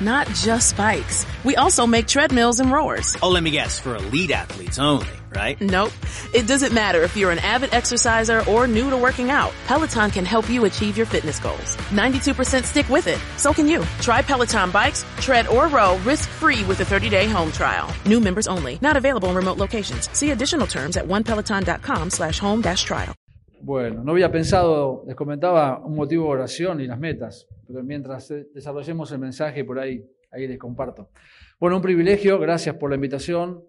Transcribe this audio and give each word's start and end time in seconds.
Not 0.00 0.26
just 0.28 0.76
bikes. 0.76 1.26
We 1.44 1.56
also 1.56 1.86
make 1.86 2.06
treadmills 2.06 2.60
and 2.60 2.70
rowers. 2.70 3.16
Oh, 3.22 3.30
let 3.30 3.42
me 3.42 3.50
guess, 3.50 3.78
for 3.78 3.96
elite 3.96 4.30
athletes 4.30 4.78
only, 4.78 5.06
right? 5.34 5.60
Nope. 5.60 5.92
It 6.32 6.46
doesn't 6.46 6.72
matter 6.72 7.02
if 7.02 7.16
you're 7.16 7.30
an 7.30 7.40
avid 7.40 7.74
exerciser 7.74 8.42
or 8.48 8.66
new 8.66 8.90
to 8.90 8.96
working 8.96 9.30
out. 9.30 9.52
Peloton 9.66 10.10
can 10.10 10.24
help 10.24 10.48
you 10.48 10.64
achieve 10.64 10.96
your 10.96 11.06
fitness 11.06 11.38
goals. 11.40 11.76
92% 11.90 12.64
stick 12.64 12.88
with 12.88 13.06
it. 13.06 13.18
So 13.36 13.52
can 13.52 13.66
you. 13.66 13.84
Try 14.00 14.22
Peloton 14.22 14.70
bikes, 14.70 15.04
tread 15.18 15.46
or 15.48 15.68
row 15.68 15.98
risk-free 16.04 16.64
with 16.64 16.80
a 16.80 16.84
30-day 16.84 17.28
home 17.28 17.50
trial. 17.50 17.92
New 18.06 18.20
members 18.20 18.46
only. 18.46 18.78
Not 18.80 18.96
available 18.96 19.30
in 19.30 19.34
remote 19.34 19.58
locations. 19.58 20.08
See 20.16 20.30
additional 20.30 20.66
terms 20.66 20.96
at 20.96 21.04
onepeloton.com 21.06 22.10
slash 22.10 22.38
home 22.38 22.60
dash 22.60 22.84
trial. 22.84 23.14
Bueno, 23.64 24.02
no 24.02 24.10
había 24.10 24.32
pensado, 24.32 25.04
les 25.06 25.14
comentaba 25.14 25.78
un 25.84 25.94
motivo 25.94 26.24
de 26.24 26.30
oración 26.32 26.80
y 26.80 26.88
las 26.88 26.98
metas, 26.98 27.46
mientras 27.82 28.30
eh, 28.30 28.48
desarrollemos 28.52 29.10
el 29.12 29.18
mensaje 29.18 29.64
por 29.64 29.78
ahí, 29.78 30.04
ahí 30.30 30.46
les 30.46 30.58
comparto. 30.58 31.10
Bueno, 31.58 31.76
un 31.76 31.82
privilegio, 31.82 32.38
gracias 32.38 32.76
por 32.76 32.90
la 32.90 32.96
invitación, 32.96 33.64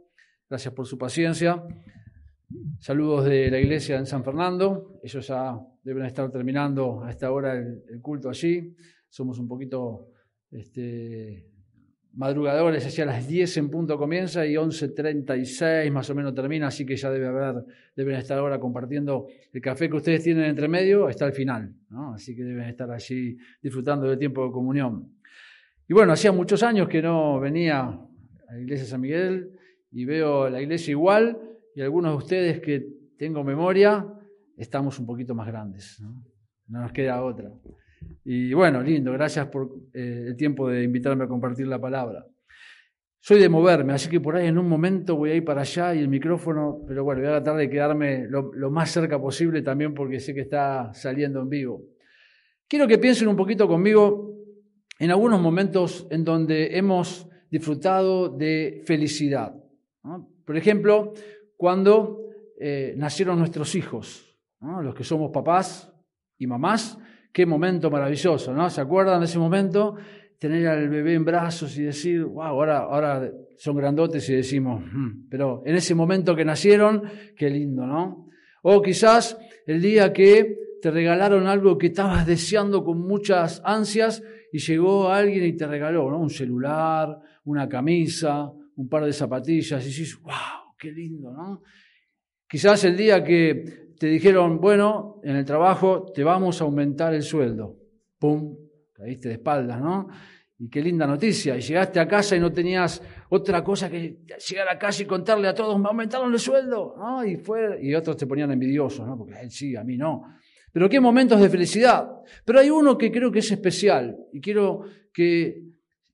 gracias 0.50 0.74
por 0.74 0.86
su 0.86 0.98
paciencia. 0.98 1.64
Saludos 2.80 3.26
de 3.26 3.50
la 3.50 3.60
iglesia 3.60 3.98
en 3.98 4.06
San 4.06 4.24
Fernando, 4.24 5.00
ellos 5.04 5.28
ya 5.28 5.58
deben 5.84 6.06
estar 6.06 6.30
terminando 6.32 7.04
a 7.04 7.10
esta 7.10 7.32
hora 7.32 7.54
el, 7.54 7.84
el 7.90 8.02
culto 8.02 8.30
allí. 8.30 8.76
Somos 9.10 9.40
un 9.40 9.48
poquito 9.48 10.10
este, 10.52 11.53
madrugadores, 12.14 12.86
hacia 12.86 13.06
las 13.06 13.28
10 13.28 13.58
en 13.58 13.70
punto 13.70 13.98
comienza 13.98 14.46
y 14.46 14.54
11.36 14.54 15.92
más 15.92 16.10
o 16.10 16.16
menos 16.16 16.36
termina, 16.36 16.68
así 16.68 16.86
que 16.86 16.96
ya 16.96 17.10
debe 17.10 17.28
haber, 17.28 17.66
deben 17.96 18.16
estar 18.16 18.38
ahora 18.38 18.60
compartiendo 18.60 19.28
el 19.52 19.62
café 19.62 19.90
que 19.90 19.98
ustedes 19.98 20.24
tienen 20.24 20.46
entre 20.46 20.68
medio, 20.68 21.10
está 21.10 21.26
al 21.26 21.34
final, 21.34 21.74
¿no? 21.90 22.14
así 22.14 22.36
que 22.36 22.44
deben 22.44 22.66
estar 22.66 22.90
allí 22.92 23.38
disfrutando 23.62 24.08
del 24.08 24.20
tiempo 24.20 24.46
de 24.46 24.52
comunión. 24.52 25.12
Y 25.88 25.94
bueno, 25.94 26.14
hacía 26.14 26.32
muchos 26.32 26.62
años 26.62 26.88
que 26.88 27.02
no 27.02 27.40
venía 27.40 27.82
a 27.82 28.54
la 28.54 28.60
iglesia 28.60 28.86
San 28.86 29.02
Miguel 29.02 29.52
y 29.92 30.06
veo 30.06 30.50
la 30.50 30.62
iglesia 30.62 30.92
igual 30.92 31.40
y 31.76 31.82
algunos 31.82 32.12
de 32.12 32.18
ustedes 32.18 32.62
que 32.62 32.88
tengo 33.18 33.44
memoria, 33.44 34.06
estamos 34.56 35.00
un 35.00 35.08
poquito 35.08 35.34
más 35.34 35.48
grandes, 35.48 36.00
no, 36.00 36.24
no 36.68 36.82
nos 36.82 36.92
queda 36.92 37.24
otra. 37.24 37.52
Y 38.26 38.54
bueno, 38.54 38.82
lindo, 38.82 39.12
gracias 39.12 39.48
por 39.48 39.70
eh, 39.94 40.26
el 40.28 40.38
tiempo 40.38 40.70
de 40.70 40.84
invitarme 40.84 41.26
a 41.26 41.28
compartir 41.28 41.68
la 41.68 41.80
palabra. 41.80 42.26
Soy 43.20 43.40
de 43.40 43.48
moverme, 43.48 43.94
así 43.94 44.10
que 44.10 44.20
por 44.20 44.36
ahí 44.36 44.48
en 44.48 44.58
un 44.58 44.68
momento 44.68 45.16
voy 45.16 45.32
a 45.32 45.36
ir 45.36 45.46
para 45.46 45.62
allá 45.62 45.96
y 45.96 46.00
el 46.00 46.10
micrófono, 46.10 46.82
pero 46.86 47.06
bueno, 47.06 47.22
voy 47.22 47.30
a 47.30 47.36
tratar 47.36 47.56
de 47.56 47.70
quedarme 47.70 48.28
lo, 48.28 48.70
más 48.70 48.92
cerca 48.92 49.18
posible 49.18 49.62
también 49.62 49.94
porque 49.94 50.20
sé 50.20 50.34
que 50.34 50.42
está 50.42 50.94
saliendo 50.94 51.40
en 51.40 51.48
vivo. 51.48 51.82
Quiero 52.68 52.86
que 52.86 52.98
piensen 52.98 53.30
un 53.30 53.38
poquito 53.38 53.66
conmigo 53.66 54.36
en 55.00 55.10
algunos 55.10 55.40
momentos 55.40 56.06
en 56.12 56.26
donde 56.26 56.78
hemos 56.78 57.30
disfrutado 57.50 58.28
de 58.28 58.82
felicidad. 58.86 59.56
Por 60.46 60.58
ejemplo, 60.58 61.14
cuando 61.56 62.24
eh, 62.60 62.94
nacieron 62.98 63.40
nuestros 63.40 63.74
hijos, 63.76 64.38
los 64.60 64.94
que 64.96 65.06
somos 65.06 65.32
papás 65.32 65.94
y 66.38 66.46
mamás, 66.46 66.98
Qué 67.34 67.48
momento 67.48 67.90
maravilloso, 67.90 68.54
¿no? 68.54 68.70
¿Se 68.70 68.80
acuerdan 68.80 69.20
de 69.20 69.26
ese 69.26 69.40
momento? 69.40 69.96
Tener 70.38 70.68
al 70.68 70.88
bebé 70.88 71.16
en 71.16 71.26
brazos 71.26 71.76
y 71.80 71.82
decir, 71.82 72.24
wow, 72.24 72.44
ahora, 72.44 72.78
ahora 72.82 73.32
son 73.58 73.76
grandotes 73.76 74.30
y 74.30 74.36
decimos, 74.36 74.84
hmm", 74.86 75.30
pero 75.30 75.64
en 75.66 75.76
ese 75.76 75.96
momento 75.96 76.36
que 76.36 76.46
nacieron, 76.46 77.02
qué 77.36 77.50
lindo, 77.50 77.88
¿no? 77.88 78.30
O 78.62 78.82
quizás 78.84 79.36
el 79.66 79.82
día 79.82 80.14
que 80.14 80.58
te 80.80 80.92
regalaron 80.92 81.48
algo 81.48 81.76
que 81.78 81.88
estabas 81.88 82.28
deseando 82.28 82.84
con 82.84 83.00
muchas 83.00 83.62
ansias 83.66 84.22
y 84.52 84.60
llegó 84.60 85.10
alguien 85.10 85.46
y 85.46 85.54
te 85.54 85.66
regaló, 85.66 86.12
¿no? 86.12 86.20
Un 86.20 86.30
celular, 86.30 87.18
una 87.46 87.68
camisa, 87.68 88.52
un 88.76 88.88
par 88.88 89.06
de 89.06 89.14
zapatillas 89.14 89.84
y 89.84 89.88
dices, 89.88 90.22
wow, 90.22 90.76
qué 90.78 90.92
lindo, 90.92 91.32
¿no? 91.32 91.64
Quizás 92.48 92.84
el 92.84 92.96
día 92.96 93.24
que 93.24 93.83
te 94.04 94.10
dijeron, 94.10 94.60
bueno, 94.60 95.22
en 95.24 95.38
el 95.38 95.46
trabajo 95.46 96.12
te 96.14 96.26
vamos 96.26 96.60
a 96.60 96.66
aumentar 96.66 97.14
el 97.14 97.24
sueldo. 97.24 97.78
¡Pum! 98.20 98.54
Caíste 98.92 99.30
de 99.30 99.36
espaldas, 99.36 99.80
¿no? 99.80 100.10
Y 100.60 100.70
qué 100.70 100.82
linda 100.82 101.08
noticia. 101.08 101.56
Y 101.56 101.62
llegaste 101.62 102.02
a 102.02 102.06
casa 102.06 102.36
y 102.36 102.42
no 102.42 102.52
tenías 102.52 103.02
otra 103.30 103.64
cosa 103.64 103.90
que 103.90 104.26
llegar 104.46 104.68
a 104.68 104.78
casa 104.78 105.04
y 105.04 105.06
contarle 105.06 105.48
a 105.48 105.54
todos, 105.54 105.80
me 105.80 105.88
aumentaron 105.88 106.34
el 106.34 106.40
sueldo, 106.40 106.96
¿no? 106.98 107.26
Y, 107.26 107.38
fue, 107.38 107.80
y 107.82 107.96
otros 107.96 108.18
te 108.18 108.28
ponían 108.28 108.52
envidiosos, 108.52 109.08
¿no? 109.08 109.18
Porque 109.18 109.40
él 109.40 109.50
sí, 109.50 109.74
a 109.78 109.86
mí 109.86 109.96
no. 109.96 110.24
Pero 110.74 110.90
qué 110.90 111.00
momentos 111.00 111.40
de 111.40 111.50
felicidad. 111.50 112.12
Pero 112.44 112.60
hay 112.60 112.70
uno 112.70 112.98
que 112.98 113.10
creo 113.10 113.32
que 113.32 113.40
es 113.40 113.52
especial 113.52 114.18
y 114.34 114.42
quiero 114.42 114.82
que 115.14 115.64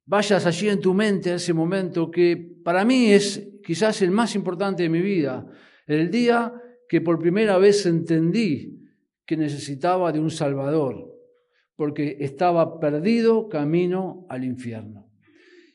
vayas 0.05 0.45
allí 0.45 0.69
en 0.69 0.79
tu 0.79 0.93
mente 0.93 1.31
a 1.31 1.35
ese 1.37 1.55
momento 1.55 2.11
que 2.11 2.37
para 2.63 2.85
mí 2.85 3.11
es 3.11 3.49
quizás 3.65 4.03
el 4.03 4.11
más 4.11 4.35
importante 4.35 4.83
de 4.83 4.89
mi 4.89 5.01
vida. 5.01 5.43
El 5.87 6.11
día 6.11 6.53
que 6.89 7.01
por 7.01 7.19
primera 7.19 7.57
vez 7.59 7.85
entendí 7.85 8.83
que 9.25 9.37
necesitaba 9.37 10.11
de 10.11 10.19
un 10.19 10.31
Salvador, 10.31 11.15
porque 11.75 12.17
estaba 12.19 12.79
perdido 12.79 13.47
camino 13.47 14.25
al 14.27 14.43
infierno. 14.43 15.07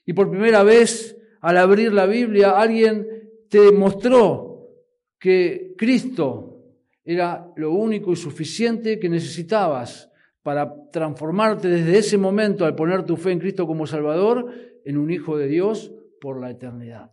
Y 0.05 0.13
por 0.13 0.29
primera 0.29 0.65
vez, 0.65 1.17
al 1.41 1.57
abrir 1.57 1.93
la 1.93 2.07
Biblia, 2.07 2.51
alguien 2.51 3.07
te 3.49 3.71
mostró 3.71 4.69
que 5.21 5.75
Cristo 5.79 6.65
era 7.05 7.49
lo 7.57 7.73
único 7.73 8.13
y 8.13 8.17
suficiente 8.17 8.99
que 8.99 9.09
necesitabas 9.09 10.11
para 10.43 10.91
transformarte 10.91 11.69
desde 11.69 11.97
ese 11.97 12.19
momento, 12.19 12.67
al 12.67 12.75
poner 12.75 13.05
tu 13.05 13.17
fe 13.17 13.31
en 13.31 13.39
Cristo 13.39 13.69
como 13.69 13.87
Salvador, 13.87 14.53
en 14.85 14.99
un 14.99 15.11
Hijo 15.11 15.39
de 15.39 15.47
Dios 15.47 15.93
por 16.21 16.41
la 16.41 16.51
eternidad. 16.51 17.13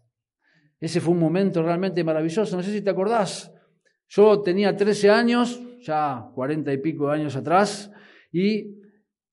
Ese 0.79 0.99
fue 0.99 1.13
un 1.13 1.19
momento 1.19 1.61
realmente 1.61 2.03
maravilloso. 2.03 2.57
No 2.57 2.63
sé 2.63 2.73
si 2.73 2.81
te 2.81 2.89
acordás, 2.89 3.53
yo 4.13 4.41
tenía 4.41 4.75
13 4.75 5.09
años, 5.09 5.61
ya 5.79 6.29
40 6.35 6.73
y 6.73 6.77
pico 6.79 7.07
de 7.07 7.13
años 7.13 7.35
atrás, 7.37 7.89
y 8.31 8.75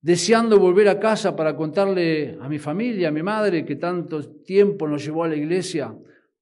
deseando 0.00 0.60
volver 0.60 0.88
a 0.88 1.00
casa 1.00 1.34
para 1.34 1.56
contarle 1.56 2.38
a 2.40 2.48
mi 2.48 2.60
familia, 2.60 3.08
a 3.08 3.10
mi 3.10 3.22
madre, 3.22 3.64
que 3.64 3.74
tanto 3.74 4.22
tiempo 4.44 4.86
nos 4.86 5.04
llevó 5.04 5.24
a 5.24 5.28
la 5.28 5.34
iglesia, 5.34 5.92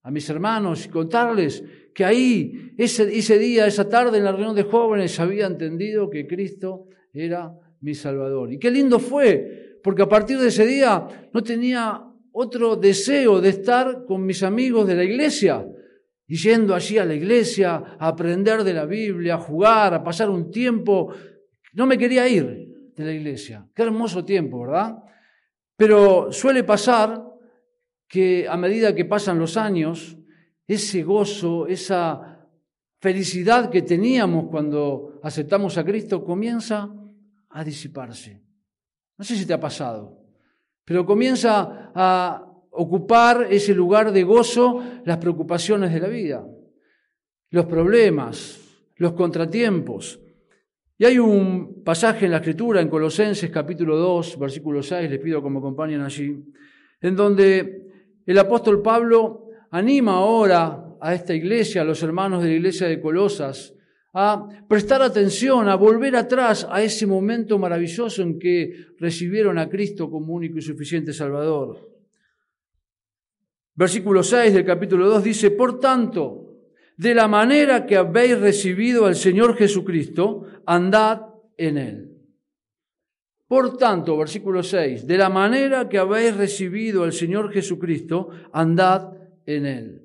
a 0.02 0.10
mis 0.10 0.28
hermanos, 0.28 0.84
y 0.84 0.91
contarles 0.91 1.64
que 1.94 2.04
ahí, 2.04 2.74
ese, 2.76 3.04
ese 3.16 3.38
día, 3.38 3.66
esa 3.66 3.88
tarde 3.88 4.19
en 4.19 4.24
la 4.24 4.32
reunión 4.32 4.54
de 4.54 4.64
jóvenes, 4.64 5.18
había 5.18 5.47
entendido 5.47 6.10
que 6.10 6.26
Cristo 6.26 6.88
era 7.14 7.54
mi 7.80 7.94
Salvador. 7.94 8.53
Y 8.53 8.58
qué 8.58 8.70
lindo 8.70 8.98
fue, 8.98 9.78
porque 9.82 10.03
a 10.03 10.08
partir 10.08 10.38
de 10.38 10.48
ese 10.48 10.66
día 10.66 11.30
no 11.32 11.42
tenía 11.42 12.04
otro 12.32 12.76
deseo 12.76 13.41
de 13.41 13.48
estar 13.48 14.04
con 14.04 14.26
mis 14.26 14.42
amigos 14.42 14.86
de 14.86 14.94
la 14.94 15.04
iglesia, 15.04 15.66
y 16.26 16.37
yendo 16.37 16.75
allí 16.75 16.98
a 16.98 17.04
la 17.04 17.14
iglesia 17.14 17.97
a 17.98 18.09
aprender 18.09 18.64
de 18.64 18.75
la 18.75 18.84
Biblia, 18.84 19.34
a 19.34 19.38
jugar, 19.38 19.94
a 19.94 20.03
pasar 20.03 20.28
un 20.28 20.50
tiempo. 20.50 21.12
No 21.75 21.87
me 21.87 21.97
quería 21.97 22.26
ir 22.28 22.92
de 22.94 23.04
la 23.04 23.12
iglesia. 23.12 23.69
Qué 23.75 23.82
hermoso 23.82 24.25
tiempo, 24.25 24.62
¿verdad? 24.62 24.97
Pero 25.76 26.32
suele 26.32 26.65
pasar 26.65 27.22
que 28.09 28.47
a 28.48 28.56
medida 28.56 28.94
que 28.94 29.04
pasan 29.04 29.38
los 29.38 29.56
años, 29.56 30.16
ese 30.66 31.03
gozo, 31.03 31.66
esa 31.66 32.48
felicidad 33.00 33.70
que 33.70 33.82
teníamos 33.82 34.47
cuando 34.50 35.20
aceptamos 35.22 35.78
a 35.78 35.84
Cristo 35.84 36.25
comienza 36.25 36.92
a 37.50 37.65
disiparse. 37.65 38.42
No 39.19 39.25
sé 39.25 39.36
si 39.36 39.47
te 39.47 39.53
ha 39.53 39.60
pasado, 39.60 40.19
pero 40.84 41.06
comienza 41.06 41.92
a 41.94 42.46
ocupar 42.76 43.48
ese 43.50 43.75
lugar 43.75 44.12
de 44.12 44.22
gozo 44.22 44.82
las 45.04 45.19
preocupaciones 45.19 45.92
de 45.92 46.00
la 46.00 46.09
vida, 46.09 46.47
los 47.50 47.66
problemas, 47.66 48.60
los 48.97 49.12
contratiempos. 49.12 50.20
Y 50.98 51.04
hay 51.04 51.18
un 51.18 51.83
pasaje 51.84 52.27
en 52.27 52.33
la 52.33 52.39
Escritura, 52.39 52.80
en 52.80 52.89
Colosenses 52.89 53.51
capítulo 53.51 53.97
2, 53.97 54.39
versículo 54.39 54.83
6, 54.83 55.10
les 55.10 55.21
pido 55.21 55.42
que 55.42 55.51
me 55.51 55.59
acompañen 55.59 56.01
allí, 56.01 56.36
en 57.01 57.16
donde 57.16 57.83
el 58.24 58.39
apóstol 58.39 58.83
Pablo 58.83 59.48
anima 59.71 60.12
ahora 60.12 60.97
a 61.01 61.15
esta 61.15 61.34
iglesia, 61.34 61.83
a 61.83 61.84
los 61.84 62.03
hermanos 62.03 62.42
de 62.42 62.48
la 62.48 62.54
iglesia 62.54 62.89
de 62.89 63.01
Colosas, 63.01 63.74
a 64.15 64.48
prestar 64.66 65.03
atención, 65.03 65.68
a 65.68 65.74
volver 65.74 66.16
atrás 66.16 66.66
a 66.71 66.83
ese 66.83 67.06
momento 67.06 67.59
maravilloso 67.59 68.22
en 68.22 68.39
que 68.39 68.86
recibieron 68.98 69.59
a 69.59 69.68
Cristo 69.68 70.10
como 70.10 70.33
único 70.33 70.56
y 70.56 70.62
suficiente 70.62 71.12
Salvador. 71.12 71.96
Versículo 73.77 74.23
6 74.23 74.55
del 74.55 74.65
capítulo 74.65 75.07
2 75.09 75.23
dice, 75.23 75.51
por 75.51 75.78
tanto, 75.78 76.47
de 76.97 77.15
la 77.15 77.28
manera 77.28 77.84
que 77.84 77.97
habéis 77.97 78.41
recibido 78.41 79.05
al 79.05 79.15
Señor 79.15 79.55
Jesucristo, 79.55 80.47
andad 80.65 81.27
en 81.59 81.77
él. 81.77 82.13
Por 83.47 83.77
tanto, 83.77 84.17
versículo 84.17 84.63
6, 84.63 85.07
de 85.07 85.19
la 85.19 85.28
manera 85.28 85.89
que 85.89 85.99
habéis 85.99 86.34
recibido 86.37 87.05
al 87.05 87.13
Señor 87.13 87.53
Jesucristo, 87.53 88.31
andad 88.51 89.13
en 89.45 89.67
él. 89.67 90.03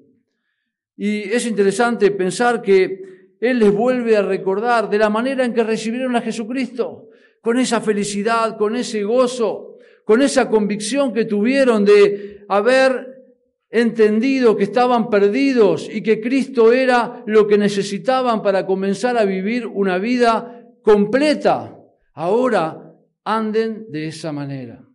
Y 0.98 1.22
es 1.24 1.48
interesante 1.48 2.12
pensar 2.12 2.62
que 2.62 3.02
Él 3.40 3.58
les 3.58 3.74
vuelve 3.74 4.18
a 4.18 4.22
recordar 4.22 4.90
de 4.90 5.00
la 5.00 5.10
manera 5.10 5.44
en 5.44 5.54
que 5.54 5.64
recibieron 5.64 6.16
a 6.16 6.22
Jesucristo, 6.22 7.10
con 7.42 7.58
esa 7.58 7.82
felicidad, 7.82 8.58
con 8.58 8.76
ese 8.76 9.04
gozo, 9.04 9.78
con 10.06 10.22
esa 10.22 10.48
convicción 10.48 11.12
que 11.12 11.26
tuvieron 11.26 11.86
de 11.86 12.46
haber 12.50 13.21
entendido 13.72 14.58
que 14.58 14.66
estaban 14.66 15.10
perdidos 15.10 15.90
y 15.92 16.04
que 16.04 16.20
Cristo 16.20 16.74
era 16.74 17.24
lo 17.26 17.48
que 17.48 17.58
necesitaban 17.58 18.42
para 18.42 18.66
comenzar 18.66 19.18
a 19.18 19.24
vivir 19.24 19.66
una 19.66 19.98
vida 19.98 20.68
completa. 20.84 21.78
Ahora 22.14 22.94
anden 23.24 23.86
de 23.90 24.08
esa 24.08 24.32
manera. 24.32 24.86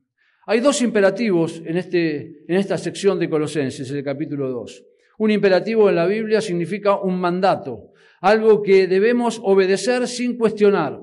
Hay 0.47 0.61
dos 0.61 0.83
imperativos 0.83 1.63
en, 1.65 1.77
este, 1.79 2.45
en 2.47 2.57
esta 2.57 2.77
sección 2.79 3.19
de 3.19 3.31
Colosenses, 3.31 3.91
en 3.91 3.97
el 3.97 4.05
capítulo 4.05 4.51
2. 4.51 4.85
Un 5.19 5.31
imperativo 5.31 5.89
en 5.89 5.97
la 5.97 6.07
Biblia 6.07 6.41
significa 6.41 7.01
un 7.01 7.19
mandato, 7.19 7.93
algo 8.21 8.63
que 8.63 8.87
debemos 8.87 9.41
obedecer 9.43 10.07
sin 10.07 10.37
cuestionar. 10.37 11.01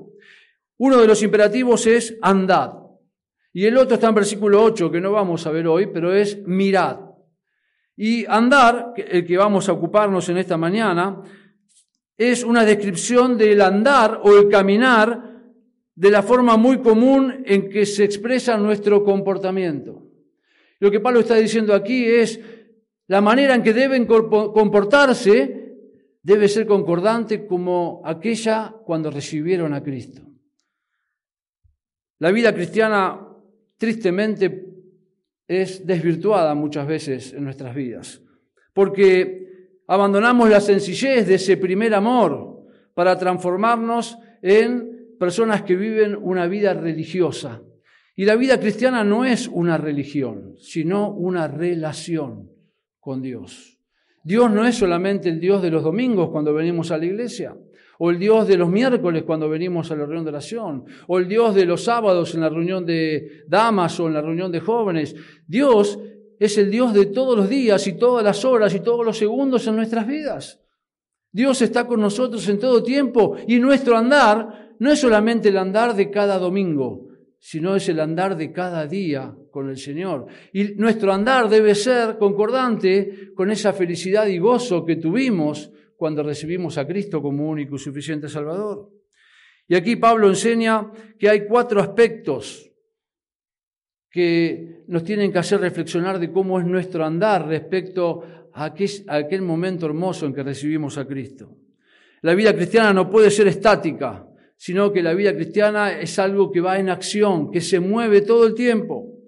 Uno 0.78 1.00
de 1.00 1.06
los 1.06 1.22
imperativos 1.22 1.86
es 1.86 2.16
andad. 2.22 2.72
Y 3.52 3.66
el 3.66 3.76
otro 3.76 3.94
está 3.94 4.08
en 4.08 4.14
versículo 4.14 4.62
8, 4.62 4.90
que 4.90 5.00
no 5.00 5.12
vamos 5.12 5.46
a 5.46 5.50
ver 5.50 5.66
hoy, 5.66 5.88
pero 5.92 6.14
es 6.14 6.42
mirad. 6.46 7.03
Y 7.96 8.26
andar, 8.26 8.94
el 8.96 9.24
que 9.24 9.36
vamos 9.36 9.68
a 9.68 9.72
ocuparnos 9.72 10.28
en 10.28 10.38
esta 10.38 10.56
mañana, 10.56 11.22
es 12.16 12.44
una 12.44 12.64
descripción 12.64 13.36
del 13.38 13.60
andar 13.60 14.20
o 14.22 14.36
el 14.36 14.48
caminar 14.48 15.34
de 15.94 16.10
la 16.10 16.22
forma 16.22 16.56
muy 16.56 16.78
común 16.78 17.44
en 17.46 17.68
que 17.68 17.86
se 17.86 18.04
expresa 18.04 18.56
nuestro 18.56 19.04
comportamiento. 19.04 20.02
Lo 20.80 20.90
que 20.90 21.00
Pablo 21.00 21.20
está 21.20 21.36
diciendo 21.36 21.72
aquí 21.72 22.04
es 22.04 22.40
la 23.06 23.20
manera 23.20 23.54
en 23.54 23.62
que 23.62 23.72
deben 23.72 24.06
comportarse 24.06 25.64
debe 26.22 26.48
ser 26.48 26.66
concordante 26.66 27.46
como 27.46 28.00
aquella 28.04 28.74
cuando 28.84 29.10
recibieron 29.10 29.74
a 29.74 29.82
Cristo. 29.82 30.22
La 32.18 32.32
vida 32.32 32.54
cristiana 32.54 33.28
tristemente 33.76 34.48
es 35.54 35.86
desvirtuada 35.86 36.54
muchas 36.54 36.86
veces 36.86 37.32
en 37.32 37.44
nuestras 37.44 37.74
vidas, 37.74 38.22
porque 38.72 39.72
abandonamos 39.86 40.48
la 40.50 40.60
sencillez 40.60 41.26
de 41.26 41.34
ese 41.36 41.56
primer 41.56 41.94
amor 41.94 42.64
para 42.94 43.18
transformarnos 43.18 44.18
en 44.42 45.16
personas 45.18 45.62
que 45.62 45.76
viven 45.76 46.16
una 46.20 46.46
vida 46.46 46.74
religiosa. 46.74 47.62
Y 48.16 48.24
la 48.24 48.36
vida 48.36 48.60
cristiana 48.60 49.02
no 49.02 49.24
es 49.24 49.48
una 49.48 49.76
religión, 49.76 50.54
sino 50.58 51.10
una 51.10 51.48
relación 51.48 52.50
con 53.00 53.22
Dios. 53.22 53.78
Dios 54.22 54.50
no 54.50 54.66
es 54.66 54.76
solamente 54.76 55.28
el 55.28 55.40
Dios 55.40 55.62
de 55.62 55.70
los 55.70 55.82
domingos 55.82 56.30
cuando 56.30 56.54
venimos 56.54 56.90
a 56.90 56.98
la 56.98 57.06
iglesia 57.06 57.56
o 57.98 58.10
el 58.10 58.18
Dios 58.18 58.46
de 58.48 58.56
los 58.56 58.68
miércoles 58.68 59.22
cuando 59.24 59.48
venimos 59.48 59.90
a 59.90 59.96
la 59.96 60.04
reunión 60.04 60.24
de 60.24 60.30
oración, 60.30 60.84
o 61.06 61.18
el 61.18 61.28
Dios 61.28 61.54
de 61.54 61.64
los 61.64 61.84
sábados 61.84 62.34
en 62.34 62.40
la 62.40 62.48
reunión 62.48 62.84
de 62.84 63.44
damas 63.46 63.98
o 64.00 64.06
en 64.06 64.14
la 64.14 64.22
reunión 64.22 64.50
de 64.50 64.60
jóvenes. 64.60 65.14
Dios 65.46 65.98
es 66.38 66.58
el 66.58 66.70
Dios 66.70 66.92
de 66.92 67.06
todos 67.06 67.36
los 67.36 67.48
días 67.48 67.86
y 67.86 67.94
todas 67.94 68.24
las 68.24 68.44
horas 68.44 68.74
y 68.74 68.80
todos 68.80 69.04
los 69.04 69.18
segundos 69.18 69.66
en 69.66 69.76
nuestras 69.76 70.06
vidas. 70.06 70.60
Dios 71.32 71.62
está 71.62 71.86
con 71.86 72.00
nosotros 72.00 72.48
en 72.48 72.58
todo 72.58 72.82
tiempo 72.82 73.36
y 73.46 73.58
nuestro 73.58 73.96
andar 73.96 74.76
no 74.78 74.92
es 74.92 75.00
solamente 75.00 75.48
el 75.48 75.58
andar 75.58 75.94
de 75.94 76.10
cada 76.10 76.38
domingo, 76.38 77.08
sino 77.38 77.76
es 77.76 77.88
el 77.88 78.00
andar 78.00 78.36
de 78.36 78.52
cada 78.52 78.86
día 78.86 79.34
con 79.50 79.68
el 79.68 79.76
Señor. 79.76 80.26
Y 80.52 80.74
nuestro 80.74 81.12
andar 81.12 81.48
debe 81.48 81.74
ser 81.74 82.18
concordante 82.18 83.32
con 83.34 83.50
esa 83.50 83.72
felicidad 83.72 84.26
y 84.26 84.38
gozo 84.38 84.84
que 84.84 84.96
tuvimos 84.96 85.70
cuando 85.96 86.22
recibimos 86.22 86.78
a 86.78 86.86
Cristo 86.86 87.22
como 87.22 87.48
único 87.48 87.76
y 87.76 87.78
suficiente 87.78 88.28
Salvador. 88.28 88.90
Y 89.66 89.74
aquí 89.74 89.96
Pablo 89.96 90.28
enseña 90.28 90.90
que 91.18 91.28
hay 91.28 91.46
cuatro 91.46 91.80
aspectos 91.80 92.70
que 94.10 94.84
nos 94.86 95.02
tienen 95.02 95.32
que 95.32 95.38
hacer 95.38 95.60
reflexionar 95.60 96.18
de 96.18 96.30
cómo 96.30 96.60
es 96.60 96.66
nuestro 96.66 97.04
andar 97.04 97.48
respecto 97.48 98.22
a 98.52 98.66
aquel, 98.66 99.42
momento 99.42 99.86
hermoso 99.86 100.26
en 100.26 100.34
que 100.34 100.42
recibimos 100.42 100.98
a 100.98 101.06
Cristo. 101.06 101.56
La 102.22 102.34
vida 102.34 102.54
cristiana 102.54 102.92
no 102.92 103.10
puede 103.10 103.30
ser 103.30 103.48
estática, 103.48 104.24
sino 104.56 104.92
que 104.92 105.02
la 105.02 105.14
vida 105.14 105.34
cristiana 105.34 105.98
es 105.98 106.16
algo 106.18 106.52
que 106.52 106.60
va 106.60 106.78
en 106.78 106.90
acción, 106.90 107.50
que 107.50 107.60
se 107.60 107.80
mueve 107.80 108.20
todo 108.20 108.46
el 108.46 108.54
tiempo. 108.54 109.18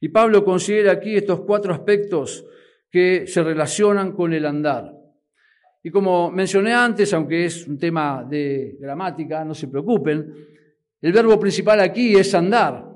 Y 0.00 0.08
Pablo 0.08 0.42
considera 0.42 0.92
aquí 0.92 1.16
estos 1.16 1.42
cuatro 1.42 1.74
aspectos 1.74 2.46
que 2.90 3.26
se 3.26 3.42
relacionan 3.42 4.12
con 4.12 4.32
el 4.32 4.46
andar. 4.46 4.99
Y 5.82 5.90
como 5.90 6.30
mencioné 6.30 6.74
antes, 6.74 7.12
aunque 7.14 7.46
es 7.46 7.66
un 7.66 7.78
tema 7.78 8.24
de 8.28 8.76
gramática, 8.78 9.44
no 9.44 9.54
se 9.54 9.68
preocupen, 9.68 10.32
el 11.00 11.12
verbo 11.12 11.38
principal 11.38 11.80
aquí 11.80 12.14
es 12.14 12.34
andar. 12.34 12.86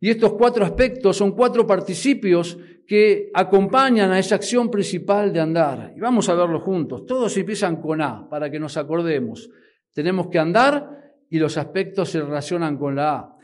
Y 0.00 0.10
estos 0.10 0.32
cuatro 0.32 0.64
aspectos 0.64 1.16
son 1.16 1.30
cuatro 1.32 1.64
participios 1.64 2.58
que 2.84 3.30
acompañan 3.32 4.10
a 4.10 4.18
esa 4.18 4.34
acción 4.34 4.68
principal 4.68 5.32
de 5.32 5.40
andar. 5.40 5.92
Y 5.96 6.00
vamos 6.00 6.28
a 6.28 6.34
verlo 6.34 6.58
juntos. 6.60 7.06
Todos 7.06 7.36
empiezan 7.36 7.80
con 7.80 8.02
A, 8.02 8.28
para 8.28 8.50
que 8.50 8.58
nos 8.58 8.76
acordemos. 8.76 9.48
Tenemos 9.94 10.26
que 10.26 10.40
andar 10.40 11.14
y 11.30 11.38
los 11.38 11.56
aspectos 11.56 12.10
se 12.10 12.20
relacionan 12.20 12.76
con 12.76 12.96
la 12.96 13.14
A. 13.14 13.36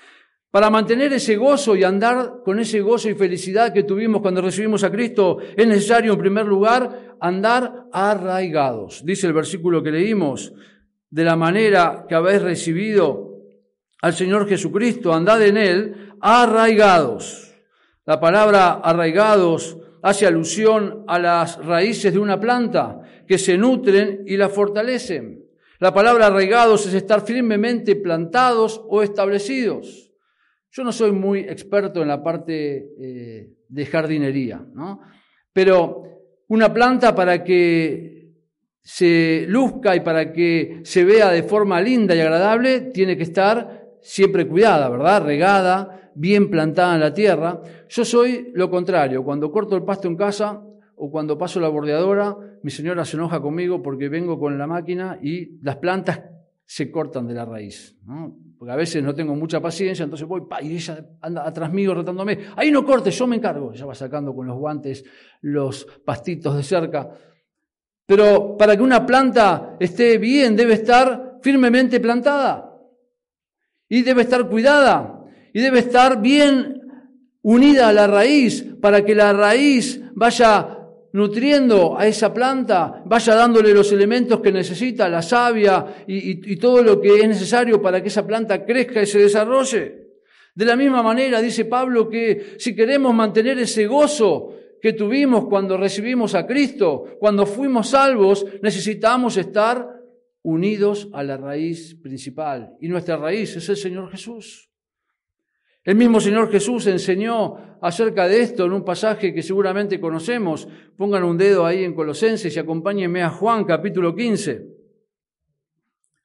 Para 0.50 0.70
mantener 0.70 1.12
ese 1.12 1.36
gozo 1.36 1.76
y 1.76 1.84
andar 1.84 2.40
con 2.42 2.58
ese 2.58 2.80
gozo 2.80 3.08
y 3.10 3.14
felicidad 3.14 3.72
que 3.72 3.84
tuvimos 3.84 4.22
cuando 4.22 4.40
recibimos 4.40 4.82
a 4.82 4.90
Cristo, 4.90 5.38
es 5.54 5.66
necesario 5.66 6.14
en 6.14 6.18
primer 6.18 6.46
lugar 6.46 7.07
andar 7.20 7.86
arraigados. 7.92 9.04
Dice 9.04 9.26
el 9.26 9.32
versículo 9.32 9.82
que 9.82 9.90
leímos, 9.90 10.52
de 11.10 11.24
la 11.24 11.36
manera 11.36 12.04
que 12.08 12.14
habéis 12.14 12.42
recibido 12.42 13.38
al 14.02 14.14
Señor 14.14 14.48
Jesucristo, 14.48 15.12
andad 15.12 15.42
en 15.42 15.56
Él 15.56 16.12
arraigados. 16.20 17.54
La 18.04 18.20
palabra 18.20 18.74
arraigados 18.74 19.78
hace 20.02 20.26
alusión 20.26 21.04
a 21.06 21.18
las 21.18 21.64
raíces 21.64 22.12
de 22.12 22.18
una 22.18 22.38
planta 22.38 23.00
que 23.26 23.38
se 23.38 23.58
nutren 23.58 24.22
y 24.26 24.36
la 24.36 24.48
fortalecen. 24.48 25.44
La 25.80 25.92
palabra 25.92 26.26
arraigados 26.26 26.86
es 26.86 26.94
estar 26.94 27.24
firmemente 27.24 27.96
plantados 27.96 28.82
o 28.88 29.02
establecidos. 29.02 30.12
Yo 30.70 30.84
no 30.84 30.92
soy 30.92 31.12
muy 31.12 31.40
experto 31.40 32.02
en 32.02 32.08
la 32.08 32.22
parte 32.22 32.88
eh, 33.00 33.50
de 33.68 33.86
jardinería, 33.86 34.64
¿no? 34.74 35.00
pero 35.52 36.17
una 36.48 36.72
planta 36.72 37.14
para 37.14 37.44
que 37.44 38.32
se 38.82 39.44
luzca 39.48 39.94
y 39.94 40.00
para 40.00 40.32
que 40.32 40.80
se 40.82 41.04
vea 41.04 41.30
de 41.30 41.42
forma 41.42 41.80
linda 41.80 42.14
y 42.14 42.20
agradable, 42.20 42.80
tiene 42.80 43.16
que 43.16 43.22
estar 43.22 43.86
siempre 44.00 44.48
cuidada, 44.48 44.88
¿verdad? 44.88 45.24
Regada, 45.24 46.12
bien 46.14 46.50
plantada 46.50 46.94
en 46.94 47.00
la 47.00 47.12
tierra. 47.12 47.60
Yo 47.88 48.04
soy 48.04 48.50
lo 48.54 48.70
contrario. 48.70 49.22
Cuando 49.24 49.52
corto 49.52 49.76
el 49.76 49.84
pasto 49.84 50.08
en 50.08 50.16
casa 50.16 50.62
o 50.96 51.10
cuando 51.10 51.36
paso 51.36 51.60
la 51.60 51.68
bordeadora, 51.68 52.36
mi 52.62 52.70
señora 52.70 53.04
se 53.04 53.16
enoja 53.16 53.40
conmigo 53.40 53.82
porque 53.82 54.08
vengo 54.08 54.38
con 54.38 54.58
la 54.58 54.66
máquina 54.66 55.18
y 55.22 55.58
las 55.62 55.76
plantas 55.76 56.22
se 56.70 56.90
cortan 56.90 57.26
de 57.26 57.32
la 57.32 57.46
raíz. 57.46 57.96
Porque 58.58 58.70
a 58.70 58.76
veces 58.76 59.02
no 59.02 59.14
tengo 59.14 59.34
mucha 59.34 59.58
paciencia, 59.58 60.04
entonces 60.04 60.28
voy, 60.28 60.42
y 60.60 60.74
ella 60.74 61.02
anda 61.22 61.48
atrás 61.48 61.72
mío 61.72 61.94
retándome, 61.94 62.40
ahí 62.56 62.70
no 62.70 62.84
cortes, 62.84 63.18
yo 63.18 63.26
me 63.26 63.36
encargo. 63.36 63.72
Ella 63.72 63.86
va 63.86 63.94
sacando 63.94 64.34
con 64.34 64.46
los 64.46 64.58
guantes 64.58 65.02
los 65.40 65.86
pastitos 66.04 66.54
de 66.54 66.62
cerca. 66.62 67.08
Pero 68.04 68.54
para 68.58 68.76
que 68.76 68.82
una 68.82 69.06
planta 69.06 69.76
esté 69.80 70.18
bien, 70.18 70.54
debe 70.54 70.74
estar 70.74 71.38
firmemente 71.40 72.00
plantada. 72.00 72.78
Y 73.88 74.02
debe 74.02 74.22
estar 74.22 74.46
cuidada. 74.46 75.24
Y 75.54 75.60
debe 75.60 75.78
estar 75.78 76.20
bien 76.20 76.82
unida 77.40 77.88
a 77.88 77.94
la 77.94 78.06
raíz, 78.06 78.62
para 78.82 79.06
que 79.06 79.14
la 79.14 79.32
raíz 79.32 80.02
vaya 80.14 80.77
nutriendo 81.12 81.98
a 81.98 82.06
esa 82.06 82.32
planta, 82.32 83.02
vaya 83.06 83.34
dándole 83.34 83.72
los 83.72 83.90
elementos 83.92 84.40
que 84.40 84.52
necesita, 84.52 85.08
la 85.08 85.22
savia 85.22 86.04
y, 86.06 86.52
y, 86.52 86.56
todo 86.56 86.82
lo 86.82 87.00
que 87.00 87.20
es 87.20 87.28
necesario 87.28 87.80
para 87.80 88.02
que 88.02 88.08
esa 88.08 88.26
planta 88.26 88.64
crezca 88.64 89.02
y 89.02 89.06
se 89.06 89.18
desarrolle. 89.18 90.06
De 90.54 90.64
la 90.64 90.76
misma 90.76 91.02
manera 91.02 91.40
dice 91.40 91.64
Pablo 91.64 92.08
que 92.08 92.56
si 92.58 92.74
queremos 92.74 93.14
mantener 93.14 93.58
ese 93.58 93.86
gozo 93.86 94.54
que 94.80 94.92
tuvimos 94.92 95.46
cuando 95.46 95.76
recibimos 95.76 96.34
a 96.34 96.46
Cristo, 96.46 97.16
cuando 97.18 97.46
fuimos 97.46 97.90
salvos, 97.90 98.44
necesitamos 98.62 99.36
estar 99.36 99.98
unidos 100.42 101.08
a 101.12 101.22
la 101.22 101.36
raíz 101.36 101.94
principal. 101.96 102.76
Y 102.80 102.88
nuestra 102.88 103.16
raíz 103.16 103.56
es 103.56 103.68
el 103.68 103.76
Señor 103.76 104.10
Jesús. 104.10 104.67
El 105.88 105.96
mismo 105.96 106.20
Señor 106.20 106.52
Jesús 106.52 106.86
enseñó 106.86 107.78
acerca 107.80 108.28
de 108.28 108.42
esto 108.42 108.66
en 108.66 108.74
un 108.74 108.84
pasaje 108.84 109.32
que 109.32 109.42
seguramente 109.42 109.98
conocemos. 109.98 110.68
Pongan 110.98 111.24
un 111.24 111.38
dedo 111.38 111.64
ahí 111.64 111.82
en 111.82 111.94
Colosenses 111.94 112.54
y 112.54 112.58
acompáñenme 112.58 113.22
a 113.22 113.30
Juan 113.30 113.64
capítulo 113.64 114.14
15. 114.14 114.66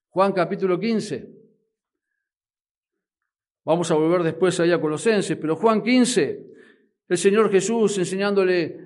Juan 0.09 0.33
capítulo 0.33 0.77
15. 0.77 1.29
Vamos 3.63 3.89
a 3.89 3.95
volver 3.95 4.23
después 4.23 4.59
ahí 4.59 4.73
a 4.73 4.81
Colosenses, 4.81 5.37
pero 5.37 5.55
Juan 5.55 5.81
15, 5.81 6.45
el 7.07 7.17
Señor 7.17 7.49
Jesús 7.49 7.97
enseñándole 7.97 8.77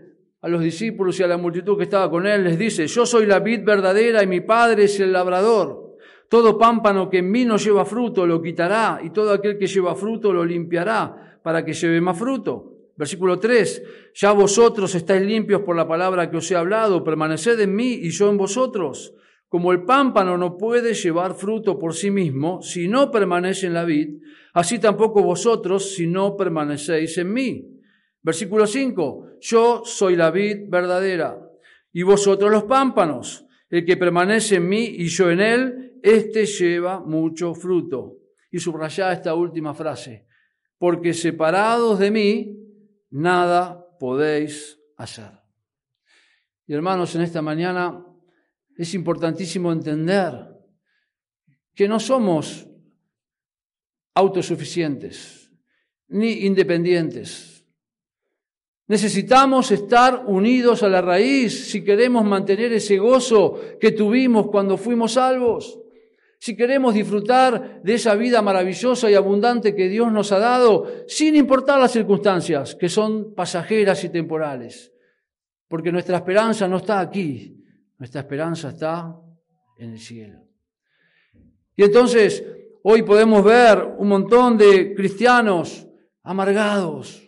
a 0.42 0.48
los 0.48 0.62
discípulos 0.62 1.20
y 1.20 1.24
a 1.24 1.28
la 1.28 1.38
multitud 1.38 1.76
que 1.76 1.86
estaba 1.86 2.08
con 2.08 2.28
él, 2.28 2.44
les 2.44 2.60
dice, 2.60 2.86
yo 2.86 3.04
soy 3.04 3.26
la 3.26 3.40
vid 3.40 3.64
verdadera 3.64 4.22
y 4.22 4.28
mi 4.28 4.42
padre 4.42 4.84
es 4.84 5.00
el 5.00 5.12
labrador. 5.12 5.87
Todo 6.30 6.58
pámpano 6.58 7.10
que 7.10 7.20
en 7.20 7.32
mí 7.32 7.46
no 7.46 7.58
lleva 7.58 7.86
fruto 7.86 8.26
lo 8.26 8.42
quitará 8.42 9.00
y 9.02 9.12
todo 9.12 9.32
aquel 9.32 9.58
que 9.58 9.68
lleva 9.68 9.96
fruto 9.96 10.34
lo 10.34 10.44
limpiará 10.44 11.40
para 11.42 11.64
que 11.64 11.74
lleve 11.74 12.02
más 12.02 12.18
fruto. 12.18 12.74
Versículo 12.98 13.40
3, 13.40 13.84
ya 14.16 14.32
vosotros 14.32 14.94
estáis 14.96 15.22
limpios 15.22 15.62
por 15.62 15.76
la 15.76 15.88
palabra 15.88 16.30
que 16.30 16.38
os 16.38 16.52
he 16.52 16.56
hablado, 16.56 17.04
permaneced 17.04 17.60
en 17.60 17.76
mí 17.76 17.94
y 17.94 18.10
yo 18.10 18.30
en 18.30 18.38
vosotros. 18.38 19.14
Como 19.48 19.72
el 19.72 19.84
pámpano 19.84 20.38
no 20.38 20.58
puede 20.58 20.94
llevar 20.94 21.36
fruto 21.36 21.80
por 21.80 21.94
sí 21.94 22.12
mismo 22.12 22.62
si 22.62 22.88
no 22.88 23.12
permanece 23.12 23.68
en 23.68 23.76
la 23.76 23.86
vid, 23.86 24.18
así 24.54 24.80
tampoco 24.80 25.24
vosotros 25.24 25.94
si 25.94 26.08
no 26.08 26.36
permanecéis 26.36 27.18
en 27.20 27.32
mí. 27.32 27.66
Versículo 28.22 28.68
5, 28.68 29.38
yo 29.40 29.84
soy 29.86 30.18
la 30.18 30.32
vid 30.32 30.68
verdadera 30.68 31.40
y 31.94 32.04
vosotros 32.04 32.52
los 32.52 32.64
pámpanos. 32.64 33.46
El 33.70 33.86
que 33.86 33.96
permanece 33.96 34.56
en 34.56 34.68
mí 34.68 34.84
y 34.84 35.08
yo 35.08 35.30
en 35.30 35.40
él, 35.40 35.87
éste 36.16 36.46
lleva 36.46 37.00
mucho 37.00 37.54
fruto. 37.54 38.18
Y 38.50 38.60
subrayá 38.60 39.12
esta 39.12 39.36
última 39.36 39.74
frase, 39.74 40.26
porque 40.78 41.14
separados 41.14 42.00
de 42.00 42.12
mí, 42.12 42.58
nada 43.10 43.86
podéis 44.00 44.80
hacer. 44.96 45.32
Y 46.66 46.74
hermanos, 46.74 47.14
en 47.16 47.22
esta 47.22 47.42
mañana 47.42 48.06
es 48.76 48.94
importantísimo 48.94 49.72
entender 49.72 50.48
que 51.76 51.88
no 51.88 52.00
somos 52.00 52.68
autosuficientes 54.14 55.52
ni 56.08 56.46
independientes. 56.46 57.66
Necesitamos 58.88 59.72
estar 59.72 60.24
unidos 60.26 60.82
a 60.84 60.88
la 60.88 61.02
raíz 61.02 61.70
si 61.70 61.84
queremos 61.84 62.24
mantener 62.24 62.72
ese 62.72 62.98
gozo 62.98 63.60
que 63.80 63.92
tuvimos 63.92 64.48
cuando 64.48 64.78
fuimos 64.78 65.14
salvos. 65.14 65.78
Si 66.40 66.56
queremos 66.56 66.94
disfrutar 66.94 67.82
de 67.82 67.94
esa 67.96 68.16
vida 68.16 68.42
maravillosa 68.42 69.10
y 69.10 69.16
abundante 69.16 69.76
que 69.76 69.90
Dios 69.90 70.12
nos 70.12 70.32
ha 70.32 70.40
dado, 70.40 70.88
sin 71.08 71.36
importar 71.36 71.80
las 71.80 71.92
circunstancias, 71.92 72.76
que 72.76 72.90
son 72.90 73.34
pasajeras 73.34 74.04
y 74.04 74.10
temporales. 74.10 74.94
Porque 75.68 75.92
nuestra 75.92 76.18
esperanza 76.18 76.68
no 76.68 76.78
está 76.78 77.00
aquí, 77.00 77.64
nuestra 77.98 78.22
esperanza 78.22 78.70
está 78.70 79.16
en 79.80 79.92
el 79.92 80.00
cielo. 80.00 80.48
Y 81.76 81.84
entonces, 81.84 82.44
hoy 82.84 83.02
podemos 83.02 83.44
ver 83.44 83.84
un 83.98 84.08
montón 84.08 84.58
de 84.58 84.94
cristianos 84.94 85.88
amargados, 86.24 87.24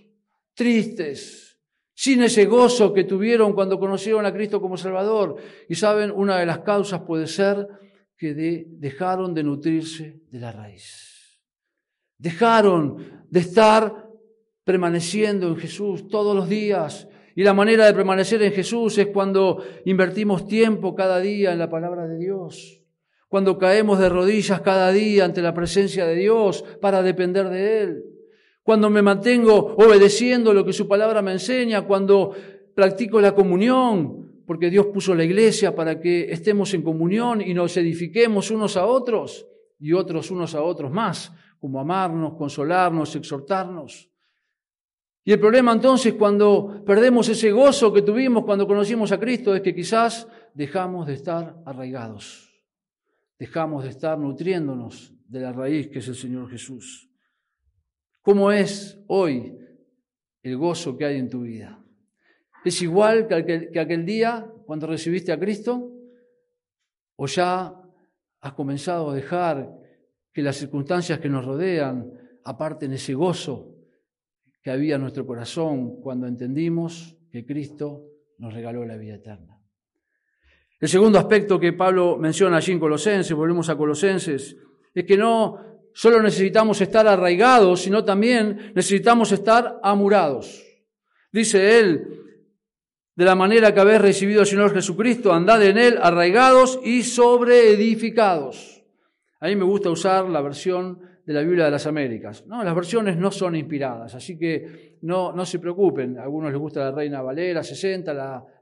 tristes, 0.53 1.57
sin 1.93 2.23
ese 2.23 2.45
gozo 2.45 2.93
que 2.93 3.03
tuvieron 3.03 3.53
cuando 3.53 3.77
conocieron 3.77 4.25
a 4.25 4.31
Cristo 4.31 4.61
como 4.61 4.77
Salvador. 4.77 5.35
Y 5.67 5.75
saben, 5.75 6.11
una 6.11 6.37
de 6.37 6.45
las 6.45 6.59
causas 6.59 7.01
puede 7.01 7.27
ser 7.27 7.67
que 8.19 8.33
dejaron 8.33 9.33
de 9.33 9.43
nutrirse 9.43 10.19
de 10.29 10.39
la 10.41 10.51
raíz. 10.51 11.39
Dejaron 12.17 12.97
de 13.29 13.39
estar 13.39 14.09
permaneciendo 14.65 15.47
en 15.47 15.55
Jesús 15.55 16.09
todos 16.09 16.35
los 16.35 16.49
días. 16.49 17.07
Y 17.33 17.43
la 17.43 17.53
manera 17.53 17.85
de 17.85 17.93
permanecer 17.93 18.43
en 18.43 18.51
Jesús 18.51 18.97
es 18.97 19.07
cuando 19.07 19.63
invertimos 19.85 20.45
tiempo 20.45 20.93
cada 20.95 21.21
día 21.21 21.53
en 21.53 21.59
la 21.59 21.69
palabra 21.69 22.07
de 22.07 22.17
Dios. 22.17 22.83
Cuando 23.29 23.57
caemos 23.57 23.99
de 23.99 24.09
rodillas 24.09 24.59
cada 24.59 24.91
día 24.91 25.23
ante 25.23 25.41
la 25.41 25.53
presencia 25.53 26.05
de 26.05 26.15
Dios 26.15 26.65
para 26.81 27.01
depender 27.01 27.47
de 27.47 27.83
Él. 27.83 28.03
Cuando 28.63 28.89
me 28.89 29.01
mantengo 29.01 29.75
obedeciendo 29.77 30.53
lo 30.53 30.65
que 30.65 30.73
su 30.73 30.89
palabra 30.89 31.21
me 31.21 31.31
enseña. 31.31 31.83
Cuando 31.83 32.35
practico 32.75 33.21
la 33.21 33.33
comunión 33.33 34.28
porque 34.49 34.71
Dios 34.71 34.87
puso 34.87 35.13
la 35.13 35.23
iglesia 35.23 35.75
para 35.75 36.01
que 36.01 36.31
estemos 36.31 36.73
en 36.73 36.81
comunión 36.81 37.39
y 37.39 37.53
nos 37.53 37.77
edifiquemos 37.77 38.49
unos 38.49 38.77
a 38.77 38.87
otros 38.87 39.47
y 39.77 39.93
otros 39.93 40.31
unos 40.31 40.55
a 40.55 40.63
otros 40.63 40.91
más, 40.91 41.31
como 41.59 41.79
amarnos, 41.79 42.33
consolarnos, 42.33 43.15
exhortarnos. 43.15 44.09
Y 45.23 45.33
el 45.33 45.39
problema 45.39 45.71
entonces 45.71 46.15
cuando 46.15 46.83
perdemos 46.83 47.29
ese 47.29 47.51
gozo 47.51 47.93
que 47.93 48.01
tuvimos 48.01 48.43
cuando 48.43 48.65
conocimos 48.65 49.11
a 49.11 49.19
Cristo 49.19 49.53
es 49.53 49.61
que 49.61 49.75
quizás 49.75 50.27
dejamos 50.55 51.05
de 51.05 51.13
estar 51.13 51.61
arraigados, 51.63 52.51
dejamos 53.37 53.83
de 53.83 53.91
estar 53.91 54.17
nutriéndonos 54.17 55.13
de 55.27 55.41
la 55.41 55.53
raíz 55.53 55.89
que 55.89 55.99
es 55.99 56.07
el 56.07 56.15
Señor 56.15 56.49
Jesús. 56.49 57.07
¿Cómo 58.23 58.51
es 58.51 58.99
hoy 59.09 59.55
el 60.41 60.57
gozo 60.57 60.97
que 60.97 61.05
hay 61.05 61.17
en 61.17 61.29
tu 61.29 61.41
vida? 61.41 61.78
¿Es 62.63 62.81
igual 62.81 63.27
que 63.27 63.35
aquel, 63.35 63.71
que 63.71 63.79
aquel 63.79 64.05
día 64.05 64.45
cuando 64.65 64.87
recibiste 64.87 65.31
a 65.31 65.39
Cristo? 65.39 65.91
¿O 67.15 67.25
ya 67.27 67.73
has 68.41 68.53
comenzado 68.53 69.09
a 69.09 69.15
dejar 69.15 69.69
que 70.33 70.41
las 70.41 70.57
circunstancias 70.57 71.19
que 71.19 71.29
nos 71.29 71.45
rodean 71.45 72.11
aparten 72.45 72.93
ese 72.93 73.13
gozo 73.13 73.75
que 74.61 74.71
había 74.71 74.95
en 74.95 75.01
nuestro 75.01 75.25
corazón 75.25 76.01
cuando 76.01 76.27
entendimos 76.27 77.17
que 77.31 77.45
Cristo 77.45 78.05
nos 78.37 78.53
regaló 78.53 78.85
la 78.85 78.97
vida 78.97 79.15
eterna? 79.15 79.59
El 80.79 80.87
segundo 80.87 81.19
aspecto 81.19 81.59
que 81.59 81.73
Pablo 81.73 82.17
menciona 82.17 82.57
allí 82.57 82.71
en 82.71 82.79
Colosenses, 82.79 83.35
volvemos 83.35 83.67
a 83.69 83.75
Colosenses, 83.75 84.55
es 84.93 85.05
que 85.05 85.17
no 85.17 85.81
solo 85.93 86.21
necesitamos 86.21 86.79
estar 86.79 87.05
arraigados, 87.05 87.81
sino 87.81 88.05
también 88.05 88.71
necesitamos 88.73 89.33
estar 89.33 89.79
amurados. 89.83 90.65
Dice 91.33 91.79
él, 91.79 92.28
de 93.19 93.25
la 93.25 93.35
manera 93.35 93.73
que 93.73 93.81
habéis 93.81 93.99
recibido 93.99 94.39
al 94.39 94.47
Señor 94.47 94.73
Jesucristo, 94.73 95.33
andad 95.33 95.61
en 95.61 95.77
él 95.77 95.99
arraigados 96.01 96.79
y 96.85 97.03
sobreedificados. 97.03 98.81
A 99.41 99.47
mí 99.47 99.57
me 99.57 99.65
gusta 99.65 99.89
usar 99.89 100.29
la 100.29 100.39
versión 100.39 101.01
de 101.25 101.33
la 101.33 101.41
Biblia 101.41 101.65
de 101.65 101.71
las 101.71 101.85
Américas. 101.85 102.45
No, 102.47 102.63
las 102.63 102.73
versiones 102.73 103.17
no 103.17 103.29
son 103.29 103.57
inspiradas, 103.57 104.15
así 104.15 104.38
que 104.38 104.99
no, 105.01 105.33
no 105.33 105.45
se 105.45 105.59
preocupen. 105.59 106.17
A 106.17 106.23
algunos 106.23 106.49
les 106.49 106.61
gusta 106.61 106.79
la 106.79 106.91
Reina 106.93 107.21
Valera 107.21 107.61
60, 107.61 108.13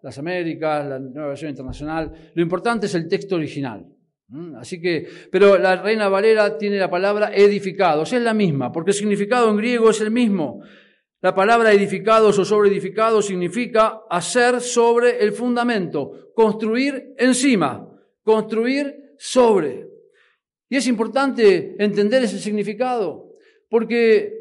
las 0.02 0.18
Américas, 0.18 0.88
la 0.88 0.98
nueva 0.98 1.28
versión 1.28 1.52
internacional. 1.52 2.12
Lo 2.34 2.42
importante 2.42 2.88
es 2.88 2.96
el 2.96 3.08
texto 3.08 3.36
original. 3.36 3.86
Así 4.60 4.82
que, 4.82 5.08
pero 5.32 5.60
la 5.60 5.84
Reina 5.84 6.10
Valera 6.10 6.58
tiene 6.58 6.80
la 6.80 6.90
palabra 6.90 7.30
edificados, 7.32 8.12
es 8.12 8.24
la 8.24 8.34
misma, 8.34 8.72
porque 8.72 8.90
el 8.90 8.98
significado 8.98 9.52
en 9.52 9.58
griego 9.58 9.92
es 9.92 10.02
el 10.02 10.10
mismo. 10.10 10.64
La 11.22 11.34
palabra 11.34 11.74
edificados 11.74 12.38
o 12.38 12.46
sobre 12.46 12.70
edificados 12.70 13.26
significa 13.26 14.02
hacer 14.10 14.62
sobre 14.62 15.24
el 15.24 15.32
fundamento, 15.32 16.32
construir 16.36 17.16
encima, 17.18 17.90
construir 18.24 19.16
sobre. 19.18 19.88
Y 20.70 20.76
es 20.76 20.86
importante 20.86 21.76
entender 21.80 22.24
ese 22.24 22.38
significado, 22.38 23.34
porque 23.68 24.32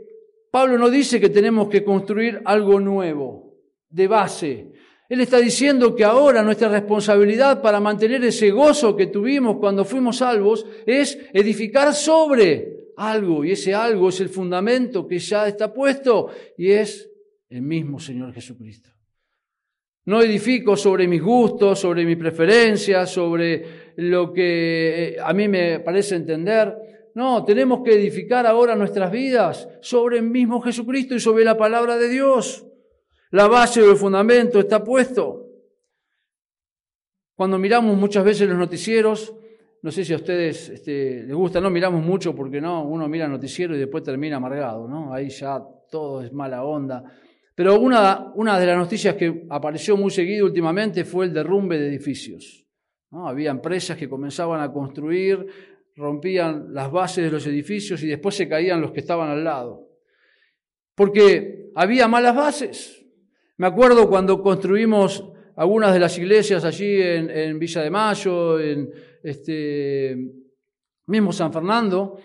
Pablo 0.50 0.76
no 0.76 0.90
dice 0.90 1.18
que 1.18 1.30
tenemos 1.30 1.68
que 1.68 1.82
construir 1.82 2.42
algo 2.44 2.78
nuevo, 2.78 3.54
de 3.88 4.06
base. 4.06 4.72
Él 5.08 5.20
está 5.22 5.38
diciendo 5.38 5.94
que 5.94 6.04
ahora 6.04 6.42
nuestra 6.42 6.68
responsabilidad 6.68 7.62
para 7.62 7.80
mantener 7.80 8.22
ese 8.24 8.50
gozo 8.50 8.94
que 8.94 9.06
tuvimos 9.06 9.56
cuando 9.58 9.84
fuimos 9.84 10.18
salvos 10.18 10.66
es 10.84 11.18
edificar 11.32 11.94
sobre 11.94 12.75
algo 12.96 13.44
y 13.44 13.52
ese 13.52 13.74
algo 13.74 14.08
es 14.08 14.20
el 14.20 14.28
fundamento 14.28 15.06
que 15.06 15.18
ya 15.18 15.46
está 15.46 15.72
puesto 15.72 16.30
y 16.56 16.70
es 16.70 17.10
el 17.48 17.62
mismo 17.62 17.98
Señor 17.98 18.32
Jesucristo. 18.32 18.90
No 20.06 20.22
edifico 20.22 20.76
sobre 20.76 21.08
mis 21.08 21.20
gustos, 21.20 21.80
sobre 21.80 22.04
mis 22.04 22.16
preferencias, 22.16 23.10
sobre 23.10 23.92
lo 23.96 24.32
que 24.32 25.14
eh, 25.14 25.16
a 25.20 25.32
mí 25.32 25.48
me 25.48 25.80
parece 25.80 26.14
entender. 26.14 27.10
No, 27.14 27.44
tenemos 27.44 27.82
que 27.82 27.94
edificar 27.94 28.46
ahora 28.46 28.76
nuestras 28.76 29.10
vidas 29.10 29.68
sobre 29.80 30.18
el 30.18 30.24
mismo 30.24 30.60
Jesucristo 30.60 31.14
y 31.14 31.20
sobre 31.20 31.44
la 31.44 31.56
palabra 31.56 31.96
de 31.96 32.08
Dios. 32.08 32.66
La 33.30 33.48
base 33.48 33.82
o 33.82 33.90
el 33.90 33.96
fundamento 33.96 34.60
está 34.60 34.84
puesto. 34.84 35.46
Cuando 37.34 37.58
miramos 37.58 37.96
muchas 37.96 38.24
veces 38.24 38.48
los 38.48 38.58
noticieros, 38.58 39.34
no 39.86 39.92
sé 39.92 40.04
si 40.04 40.12
a 40.12 40.16
ustedes 40.16 40.68
este, 40.70 41.22
les 41.22 41.32
gusta, 41.32 41.60
no 41.60 41.70
miramos 41.70 42.04
mucho 42.04 42.34
porque 42.34 42.60
no, 42.60 42.82
uno 42.82 43.08
mira 43.08 43.28
noticiero 43.28 43.76
y 43.76 43.78
después 43.78 44.02
termina 44.02 44.38
amargado, 44.38 44.88
¿no? 44.88 45.14
Ahí 45.14 45.28
ya 45.28 45.62
todo 45.88 46.24
es 46.24 46.32
mala 46.32 46.64
onda. 46.64 47.04
Pero 47.54 47.78
una, 47.78 48.32
una 48.34 48.58
de 48.58 48.66
las 48.66 48.78
noticias 48.78 49.14
que 49.14 49.46
apareció 49.48 49.96
muy 49.96 50.10
seguido 50.10 50.44
últimamente 50.44 51.04
fue 51.04 51.26
el 51.26 51.32
derrumbe 51.32 51.78
de 51.78 51.86
edificios. 51.86 52.66
¿no? 53.12 53.28
Había 53.28 53.52
empresas 53.52 53.96
que 53.96 54.08
comenzaban 54.08 54.60
a 54.60 54.72
construir, 54.72 55.46
rompían 55.94 56.74
las 56.74 56.90
bases 56.90 57.24
de 57.24 57.30
los 57.30 57.46
edificios 57.46 58.02
y 58.02 58.08
después 58.08 58.34
se 58.34 58.48
caían 58.48 58.80
los 58.80 58.90
que 58.90 58.98
estaban 58.98 59.30
al 59.30 59.44
lado. 59.44 59.86
Porque 60.96 61.70
había 61.76 62.08
malas 62.08 62.34
bases. 62.34 63.06
Me 63.56 63.68
acuerdo 63.68 64.08
cuando 64.08 64.42
construimos 64.42 65.32
algunas 65.54 65.94
de 65.94 66.00
las 66.00 66.18
iglesias 66.18 66.64
allí 66.64 67.00
en, 67.00 67.30
en 67.30 67.58
Villa 67.60 67.82
de 67.82 67.90
Mayo, 67.90 68.58
en, 68.58 68.90
este, 69.26 70.16
mismo 71.06 71.32
San 71.32 71.52
Fernando, 71.52 72.16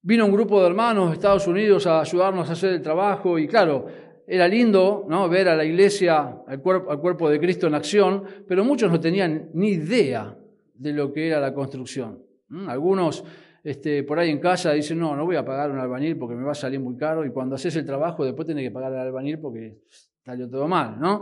vino 0.00 0.24
un 0.24 0.32
grupo 0.32 0.60
de 0.62 0.68
hermanos 0.68 1.08
de 1.08 1.14
Estados 1.14 1.46
Unidos 1.46 1.86
a 1.86 2.00
ayudarnos 2.00 2.48
a 2.48 2.52
hacer 2.54 2.72
el 2.72 2.80
trabajo 2.80 3.38
y 3.38 3.46
claro, 3.46 3.86
era 4.26 4.48
lindo 4.48 5.04
¿no? 5.06 5.28
ver 5.28 5.50
a 5.50 5.56
la 5.56 5.64
iglesia, 5.66 6.38
al 6.46 6.62
cuerpo, 6.62 6.90
al 6.90 6.98
cuerpo 6.98 7.28
de 7.28 7.38
Cristo 7.38 7.66
en 7.66 7.74
acción, 7.74 8.24
pero 8.48 8.64
muchos 8.64 8.90
no 8.90 8.98
tenían 8.98 9.50
ni 9.52 9.72
idea 9.72 10.34
de 10.72 10.92
lo 10.94 11.12
que 11.12 11.26
era 11.26 11.40
la 11.40 11.52
construcción. 11.52 12.22
Algunos 12.68 13.22
este, 13.62 14.02
por 14.04 14.18
ahí 14.18 14.30
en 14.30 14.38
casa 14.38 14.72
dicen, 14.72 14.98
no, 14.98 15.14
no 15.14 15.26
voy 15.26 15.36
a 15.36 15.44
pagar 15.44 15.70
un 15.70 15.78
albañil 15.78 16.16
porque 16.16 16.36
me 16.36 16.44
va 16.44 16.52
a 16.52 16.54
salir 16.54 16.80
muy 16.80 16.96
caro 16.96 17.22
y 17.26 17.30
cuando 17.30 17.56
haces 17.56 17.76
el 17.76 17.84
trabajo 17.84 18.24
después 18.24 18.48
tenés 18.48 18.64
que 18.64 18.70
pagar 18.70 18.94
al 18.94 19.08
albañil 19.08 19.38
porque 19.38 19.82
salió 20.24 20.48
todo 20.48 20.66
mal, 20.66 20.98
¿no? 20.98 21.20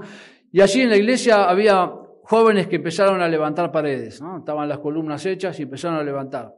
Y 0.52 0.60
allí 0.60 0.82
en 0.82 0.90
la 0.90 0.96
iglesia 0.96 1.50
había 1.50 1.90
jóvenes 2.28 2.66
que 2.66 2.76
empezaron 2.76 3.22
a 3.22 3.28
levantar 3.28 3.72
paredes, 3.72 4.20
¿no? 4.20 4.38
Estaban 4.38 4.68
las 4.68 4.80
columnas 4.80 5.24
hechas 5.24 5.58
y 5.58 5.62
empezaron 5.62 5.98
a 5.98 6.04
levantar. 6.04 6.54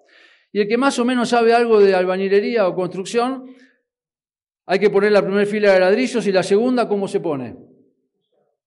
Y 0.50 0.62
el 0.62 0.68
que 0.68 0.76
más 0.76 0.98
o 0.98 1.04
menos 1.04 1.28
sabe 1.28 1.54
algo 1.54 1.78
de 1.78 1.94
albañilería 1.94 2.66
o 2.66 2.74
construcción, 2.74 3.46
hay 4.66 4.80
que 4.80 4.90
poner 4.90 5.12
la 5.12 5.22
primera 5.22 5.46
fila 5.46 5.72
de 5.72 5.80
ladrillos 5.80 6.26
y 6.26 6.32
la 6.32 6.42
segunda, 6.42 6.88
¿cómo 6.88 7.06
se 7.06 7.20
pone? 7.20 7.56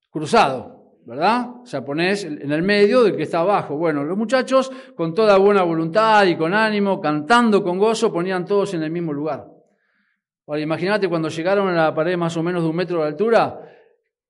Cruzado. 0.09 0.73
¿verdad? 1.05 1.61
O 1.61 1.65
sea, 1.65 1.83
ponés 1.83 2.23
en 2.23 2.49
el 2.49 2.63
medio 2.63 3.03
del 3.03 3.17
que 3.17 3.23
está 3.23 3.39
abajo. 3.39 3.75
Bueno, 3.75 4.05
los 4.05 4.17
muchachos, 4.17 4.71
con 4.95 5.13
toda 5.13 5.37
buena 5.37 5.61
voluntad 5.63 6.25
y 6.25 6.37
con 6.37 6.53
ánimo, 6.53 7.01
cantando 7.01 7.61
con 7.61 7.77
gozo, 7.77 8.13
ponían 8.13 8.45
todos 8.45 8.73
en 8.73 8.83
el 8.83 8.91
mismo 8.91 9.11
lugar. 9.11 9.45
Ahora, 10.47 10.61
imagínate 10.61 11.09
cuando 11.09 11.27
llegaron 11.27 11.67
a 11.67 11.73
la 11.73 11.93
pared 11.93 12.15
más 12.15 12.37
o 12.37 12.43
menos 12.43 12.63
de 12.63 12.69
un 12.69 12.75
metro 12.77 13.01
de 13.01 13.07
altura, 13.07 13.59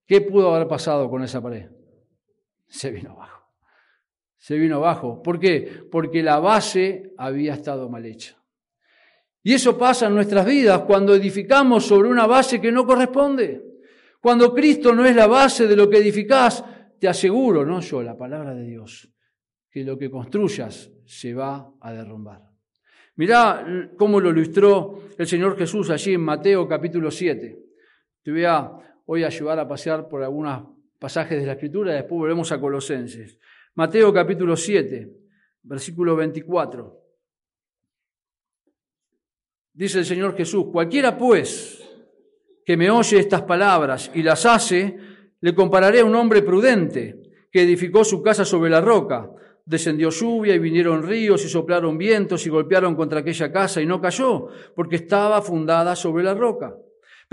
¿qué 0.08 0.22
pudo 0.22 0.56
haber 0.56 0.68
pasado 0.68 1.08
con 1.08 1.24
esa 1.24 1.40
pared? 1.40 1.70
Se 2.68 2.92
vino 2.92 3.12
abajo. 3.12 3.52
Se 4.38 4.58
vino 4.58 4.78
abajo. 4.78 5.22
¿Por 5.22 5.40
qué? 5.40 5.86
Porque 5.92 6.22
la 6.22 6.40
base 6.40 7.14
había 7.18 7.54
estado 7.54 7.90
mal 7.90 8.06
hecha. 8.06 8.38
Y 9.44 9.54
eso 9.54 9.78
pasa 9.78 10.08
en 10.08 10.16
nuestras 10.16 10.46
vidas 10.46 10.82
cuando 10.82 11.14
edificamos 11.14 11.86
sobre 11.86 12.10
una 12.10 12.26
base 12.26 12.62
que 12.62 12.72
no 12.72 12.86
corresponde. 12.86 13.62
Cuando 14.22 14.54
Cristo 14.54 14.94
no 14.94 15.06
es 15.06 15.16
la 15.16 15.28
base 15.28 15.68
de 15.68 15.76
lo 15.76 15.90
que 15.90 15.98
edificás, 15.98 16.64
te 16.98 17.10
aseguro, 17.10 17.66
no 17.66 17.82
yo, 17.82 18.02
la 18.02 18.18
palabra 18.18 18.56
de 18.56 18.64
Dios, 18.64 19.10
que 19.70 19.84
lo 19.84 19.98
que 19.98 20.10
construyas 20.10 20.90
se 21.06 21.34
va 21.34 21.74
a 21.82 21.92
derrumbar. 21.92 22.42
Mirá 23.16 23.92
cómo 23.98 24.20
lo 24.20 24.30
ilustró 24.30 25.10
el 25.18 25.28
Señor 25.28 25.58
Jesús 25.58 25.90
allí 25.90 26.14
en 26.14 26.22
Mateo 26.22 26.68
capítulo 26.68 27.12
7. 27.12 27.60
Te 28.24 28.32
voy 28.32 28.46
a 28.46 28.72
hoy 29.06 29.24
ayudar 29.24 29.60
a 29.60 29.68
pasear 29.68 30.08
por 30.08 30.24
algunos 30.24 30.73
pasajes 31.04 31.38
de 31.38 31.46
la 31.46 31.52
Escritura 31.52 31.94
después 31.94 32.18
volvemos 32.18 32.50
a 32.54 32.62
Colosenses. 32.62 33.38
Mateo 33.76 34.14
capítulo 34.14 34.56
7, 34.56 35.12
versículo 35.64 36.16
24. 36.16 36.98
Dice 39.74 40.00
el 40.00 40.06
Señor 40.06 40.34
Jesús, 40.38 40.68
cualquiera 40.72 41.18
pues 41.18 41.84
que 42.66 42.78
me 42.78 42.90
oye 42.90 43.20
estas 43.20 43.42
palabras 43.42 44.12
y 44.14 44.24
las 44.24 44.46
hace, 44.46 44.98
le 45.42 45.54
compararé 45.54 46.00
a 46.00 46.06
un 46.06 46.16
hombre 46.16 46.42
prudente 46.42 47.22
que 47.52 47.64
edificó 47.64 48.06
su 48.06 48.24
casa 48.24 48.46
sobre 48.46 48.70
la 48.70 48.80
roca. 48.80 49.30
Descendió 49.66 50.10
lluvia 50.10 50.56
y 50.56 50.60
vinieron 50.60 51.04
ríos 51.04 51.44
y 51.44 51.50
soplaron 51.50 51.98
vientos 51.98 52.48
y 52.48 52.50
golpearon 52.50 52.96
contra 52.96 53.20
aquella 53.20 53.52
casa 53.52 53.82
y 53.82 53.86
no 53.86 54.00
cayó, 54.00 54.48
porque 54.74 54.96
estaba 54.96 55.42
fundada 55.42 55.98
sobre 55.98 56.24
la 56.24 56.34
roca. 56.34 56.74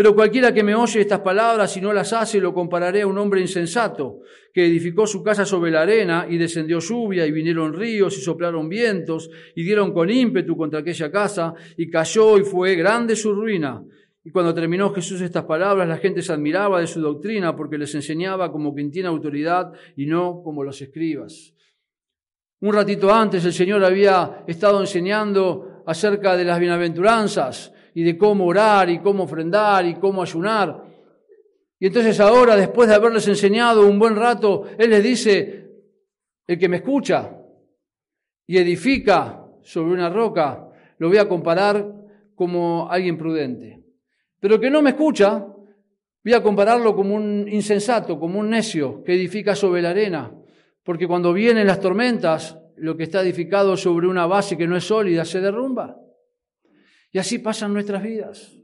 Pero 0.00 0.14
cualquiera 0.14 0.54
que 0.54 0.62
me 0.62 0.75
oye 0.75 1.02
estas 1.02 1.21
palabras 1.21 1.76
y 1.76 1.80
no 1.83 1.92
las 1.92 2.14
hace, 2.14 2.40
lo 2.40 2.54
compararé 2.54 3.02
a 3.02 3.07
un 3.07 3.19
hombre 3.19 3.42
insensato, 3.42 4.21
que 4.50 4.64
edificó 4.64 5.07
su 5.07 5.23
casa 5.23 5.45
sobre 5.45 5.71
la 5.71 5.83
arena 5.83 6.26
y 6.26 6.38
descendió 6.38 6.78
lluvia 6.78 7.26
y 7.26 7.33
vinieron 7.33 7.75
ríos 7.75 8.16
y 8.16 8.23
soplaron 8.23 8.66
vientos 8.66 9.28
y 9.54 9.62
dieron 9.62 9.92
con 9.92 10.09
ímpetu 10.09 10.57
contra 10.57 10.80
aquella 10.80 11.12
casa 11.12 11.52
y 11.76 11.90
cayó 11.90 12.38
y 12.38 12.45
fue 12.45 12.76
grande 12.76 13.14
su 13.14 13.35
ruina. 13.35 13.85
Y 14.25 14.30
cuando 14.30 14.54
terminó 14.54 14.90
Jesús 14.90 15.21
estas 15.21 15.45
palabras, 15.45 15.87
la 15.87 15.99
gente 15.99 16.23
se 16.23 16.33
admiraba 16.33 16.80
de 16.80 16.87
su 16.87 17.02
doctrina 17.02 17.54
porque 17.54 17.76
les 17.76 17.95
enseñaba 17.95 18.50
como 18.50 18.75
quien 18.75 18.90
tiene 18.90 19.11
autoridad 19.11 19.71
y 19.99 20.07
no 20.07 20.40
como 20.42 20.64
los 20.64 20.80
escribas. 20.80 21.52
Un 22.61 22.73
ratito 22.73 23.12
antes 23.12 23.45
el 23.45 23.52
Señor 23.52 23.85
había 23.85 24.45
estado 24.47 24.80
enseñando 24.80 25.83
acerca 25.85 26.38
de 26.38 26.45
las 26.45 26.59
bienaventuranzas 26.59 27.75
y 27.95 28.03
de 28.03 28.17
cómo 28.17 28.47
orar 28.47 28.91
y 28.91 28.99
cómo 28.99 29.25
ofrendar 29.25 29.87
y 29.87 29.95
cómo 29.95 30.23
ayunar. 30.23 30.85
Y 31.79 31.87
entonces 31.87 32.21
ahora, 32.21 32.57
después 32.57 32.89
de 32.89 32.95
haberles 32.95 33.26
enseñado 33.29 33.87
un 33.87 33.99
buen 33.99 34.15
rato, 34.15 34.65
Él 34.79 34.91
les 34.91 35.03
dice, 35.03 35.71
el 36.47 36.59
que 36.59 36.69
me 36.69 36.76
escucha 36.76 37.37
y 38.47 38.59
edifica 38.59 39.47
sobre 39.63 39.95
una 39.95 40.11
roca, 40.11 40.69
lo 40.99 41.09
voy 41.09 41.19
a 41.19 41.29
comparar 41.29 41.91
como 42.35 42.91
alguien 42.91 43.17
prudente. 43.17 43.83
Pero 44.41 44.59
que 44.59 44.71
no 44.71 44.83
me 44.83 44.91
escucha, 44.91 45.47
voy 46.25 46.33
a 46.35 46.43
compararlo 46.43 46.95
como 46.95 47.15
un 47.15 47.47
insensato, 47.49 48.19
como 48.19 48.41
un 48.41 48.50
necio 48.50 49.03
que 49.05 49.15
edifica 49.15 49.55
sobre 49.55 49.83
la 49.83 49.91
arena. 49.91 50.33
Porque 50.83 51.07
cuando 51.07 51.33
vienen 51.33 51.67
las 51.67 51.81
tormentas, 51.81 52.59
lo 52.76 52.97
que 52.97 53.05
está 53.05 53.23
edificado 53.23 53.76
sobre 53.76 54.09
una 54.09 54.26
base 54.26 54.57
que 54.57 54.67
no 54.67 54.76
es 54.76 54.85
sólida 54.85 55.25
se 55.25 55.41
derrumba. 55.41 55.97
Y 57.13 57.19
así 57.19 57.39
pasan 57.39 57.73
nuestras 57.73 58.03
vidas. 58.03 58.57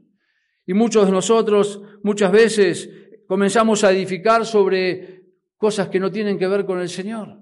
Y 0.65 0.73
muchos 0.73 1.05
de 1.05 1.11
nosotros 1.11 1.81
muchas 2.03 2.31
veces 2.31 2.89
comenzamos 3.27 3.83
a 3.83 3.91
edificar 3.91 4.45
sobre 4.45 5.23
cosas 5.57 5.89
que 5.89 5.99
no 5.99 6.11
tienen 6.11 6.37
que 6.37 6.47
ver 6.47 6.65
con 6.65 6.79
el 6.79 6.89
Señor. 6.89 7.37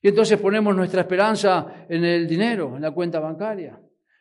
Y 0.00 0.08
entonces 0.08 0.38
ponemos 0.40 0.74
nuestra 0.74 1.02
esperanza 1.02 1.86
en 1.88 2.04
el 2.04 2.26
dinero, 2.26 2.74
en 2.76 2.82
la 2.82 2.90
cuenta 2.90 3.20
bancaria. 3.20 3.80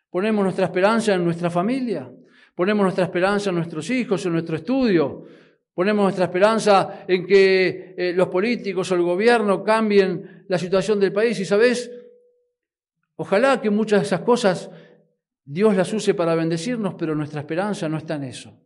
Ponemos 0.09 0.43
nuestra 0.43 0.65
esperanza 0.65 1.15
en 1.15 1.23
nuestra 1.23 1.49
familia. 1.49 2.11
Ponemos 2.53 2.83
nuestra 2.83 3.05
esperanza 3.05 3.49
en 3.49 3.55
nuestros 3.55 3.89
hijos, 3.89 4.23
en 4.25 4.33
nuestro 4.33 4.57
estudio. 4.57 5.25
Ponemos 5.73 6.03
nuestra 6.03 6.25
esperanza 6.25 7.05
en 7.07 7.25
que 7.25 7.95
eh, 7.97 8.13
los 8.13 8.27
políticos 8.27 8.91
o 8.91 8.95
el 8.95 9.01
gobierno 9.01 9.63
cambien 9.63 10.45
la 10.47 10.59
situación 10.59 10.99
del 10.99 11.13
país. 11.13 11.39
Y 11.39 11.45
sabes, 11.45 11.89
ojalá 13.15 13.59
que 13.59 13.69
muchas 13.69 14.01
de 14.01 14.05
esas 14.05 14.21
cosas 14.21 14.69
Dios 15.43 15.75
las 15.75 15.91
use 15.93 16.13
para 16.13 16.35
bendecirnos, 16.35 16.95
pero 16.95 17.15
nuestra 17.15 17.41
esperanza 17.41 17.89
no 17.89 17.97
está 17.97 18.15
en 18.15 18.25
eso. 18.25 18.59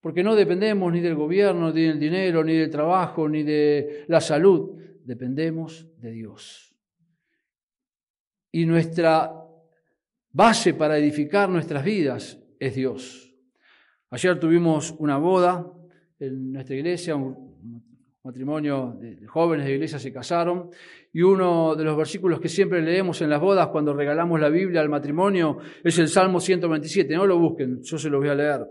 Porque 0.00 0.22
no 0.22 0.34
dependemos 0.36 0.92
ni 0.92 1.00
del 1.00 1.14
gobierno, 1.14 1.72
ni 1.72 1.82
del 1.82 1.98
dinero, 1.98 2.44
ni 2.44 2.54
del 2.54 2.70
trabajo, 2.70 3.28
ni 3.28 3.42
de 3.42 4.04
la 4.08 4.20
salud. 4.20 4.78
Dependemos 5.04 5.88
de 5.98 6.12
Dios. 6.12 6.74
Y 8.52 8.66
nuestra 8.66 9.32
base 10.30 10.74
para 10.74 10.98
edificar 10.98 11.48
nuestras 11.48 11.84
vidas 11.84 12.38
es 12.58 12.74
Dios. 12.74 13.34
Ayer 14.10 14.38
tuvimos 14.38 14.94
una 14.98 15.16
boda 15.16 15.72
en 16.18 16.52
nuestra 16.52 16.76
iglesia, 16.76 17.16
un 17.16 17.46
matrimonio 18.22 18.96
de 19.00 19.26
jóvenes 19.26 19.66
de 19.66 19.74
iglesia 19.74 19.98
se 19.98 20.12
casaron, 20.12 20.70
y 21.16 21.22
uno 21.22 21.74
de 21.74 21.82
los 21.82 21.96
versículos 21.96 22.38
que 22.38 22.50
siempre 22.50 22.82
leemos 22.82 23.22
en 23.22 23.30
las 23.30 23.40
bodas 23.40 23.68
cuando 23.68 23.94
regalamos 23.94 24.38
la 24.38 24.50
Biblia 24.50 24.82
al 24.82 24.90
matrimonio 24.90 25.56
es 25.82 25.98
el 25.98 26.08
Salmo 26.08 26.40
127. 26.40 27.14
No 27.14 27.24
lo 27.24 27.38
busquen, 27.38 27.80
yo 27.82 27.96
se 27.96 28.10
lo 28.10 28.18
voy 28.18 28.28
a 28.28 28.34
leer. 28.34 28.66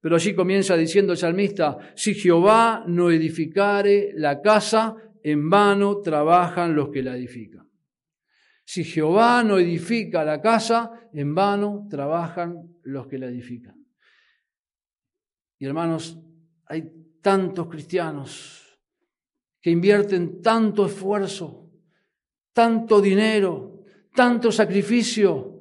Pero 0.00 0.16
allí 0.16 0.34
comienza 0.34 0.76
diciendo 0.76 1.12
el 1.12 1.18
salmista, 1.18 1.78
si 1.94 2.14
Jehová 2.14 2.82
no 2.88 3.12
edificare 3.12 4.10
la 4.16 4.40
casa, 4.40 4.96
en 5.22 5.48
vano 5.48 6.00
trabajan 6.00 6.74
los 6.74 6.88
que 6.90 7.00
la 7.00 7.16
edifican. 7.16 7.70
Si 8.64 8.82
Jehová 8.82 9.44
no 9.44 9.60
edifica 9.60 10.24
la 10.24 10.40
casa, 10.40 10.90
en 11.12 11.32
vano 11.32 11.86
trabajan 11.88 12.56
los 12.82 13.06
que 13.06 13.18
la 13.18 13.26
edifican. 13.26 13.76
Y 15.60 15.66
hermanos, 15.66 16.18
hay 16.66 16.90
tantos 17.22 17.68
cristianos 17.68 18.80
que 19.60 19.70
invierten 19.70 20.42
tanto 20.42 20.86
esfuerzo, 20.86 21.63
tanto 22.54 23.02
dinero, 23.02 23.84
tanto 24.14 24.50
sacrificio, 24.50 25.60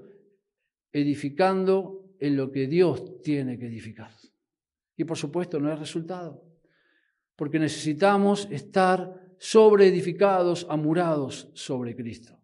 edificando 0.93 2.15
en 2.19 2.37
lo 2.37 2.51
que 2.51 2.67
Dios 2.67 3.21
tiene 3.21 3.57
que 3.57 3.65
edificar. 3.65 4.11
Y 4.95 5.03
por 5.03 5.17
supuesto 5.17 5.59
no 5.59 5.73
es 5.73 5.79
resultado, 5.79 6.41
porque 7.35 7.59
necesitamos 7.59 8.47
estar 8.51 9.35
sobreedificados, 9.39 10.65
amurados 10.69 11.49
sobre 11.53 11.95
Cristo. 11.95 12.39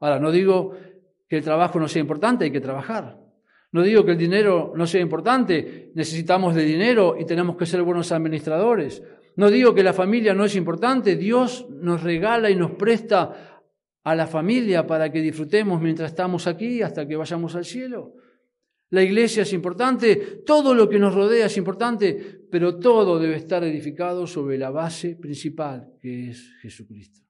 Ahora, 0.00 0.18
no 0.18 0.30
digo 0.32 0.76
que 1.28 1.36
el 1.36 1.44
trabajo 1.44 1.78
no 1.78 1.88
sea 1.88 2.00
importante, 2.00 2.44
hay 2.44 2.50
que 2.50 2.60
trabajar. 2.60 3.18
No 3.72 3.82
digo 3.82 4.04
que 4.04 4.12
el 4.12 4.18
dinero 4.18 4.72
no 4.74 4.86
sea 4.86 5.00
importante, 5.00 5.92
necesitamos 5.94 6.56
de 6.56 6.64
dinero 6.64 7.16
y 7.18 7.24
tenemos 7.24 7.56
que 7.56 7.66
ser 7.66 7.82
buenos 7.82 8.10
administradores. 8.10 9.02
No 9.36 9.48
digo 9.48 9.74
que 9.74 9.84
la 9.84 9.92
familia 9.92 10.34
no 10.34 10.44
es 10.44 10.56
importante, 10.56 11.14
Dios 11.16 11.66
nos 11.70 12.02
regala 12.02 12.50
y 12.50 12.56
nos 12.56 12.72
presta 12.72 13.49
a 14.04 14.14
la 14.14 14.26
familia 14.26 14.86
para 14.86 15.10
que 15.10 15.20
disfrutemos 15.20 15.80
mientras 15.80 16.10
estamos 16.10 16.46
aquí 16.46 16.82
hasta 16.82 17.06
que 17.06 17.16
vayamos 17.16 17.54
al 17.54 17.64
cielo. 17.64 18.14
La 18.90 19.02
iglesia 19.02 19.44
es 19.44 19.52
importante, 19.52 20.42
todo 20.44 20.74
lo 20.74 20.88
que 20.88 20.98
nos 20.98 21.14
rodea 21.14 21.46
es 21.46 21.56
importante, 21.56 22.40
pero 22.50 22.78
todo 22.78 23.20
debe 23.20 23.36
estar 23.36 23.62
edificado 23.62 24.26
sobre 24.26 24.58
la 24.58 24.70
base 24.70 25.14
principal 25.14 25.92
que 26.00 26.30
es 26.30 26.52
Jesucristo. 26.60 27.20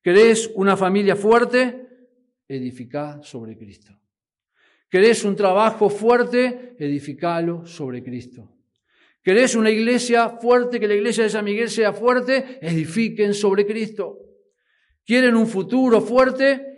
¿Querés 0.00 0.50
una 0.54 0.76
familia 0.76 1.16
fuerte? 1.16 1.88
Edificá 2.46 3.20
sobre 3.22 3.56
Cristo. 3.56 3.98
¿Querés 4.88 5.24
un 5.24 5.34
trabajo 5.34 5.90
fuerte? 5.90 6.76
Edificalo 6.78 7.66
sobre 7.66 8.02
Cristo. 8.02 8.56
¿Querés 9.22 9.54
una 9.54 9.70
iglesia 9.70 10.30
fuerte, 10.30 10.80
que 10.80 10.88
la 10.88 10.94
iglesia 10.94 11.24
de 11.24 11.30
San 11.30 11.44
Miguel 11.44 11.68
sea 11.68 11.92
fuerte? 11.92 12.58
Edifiquen 12.62 13.34
sobre 13.34 13.66
Cristo. 13.66 14.29
¿Quieren 15.10 15.34
un 15.34 15.48
futuro 15.48 16.00
fuerte? 16.00 16.76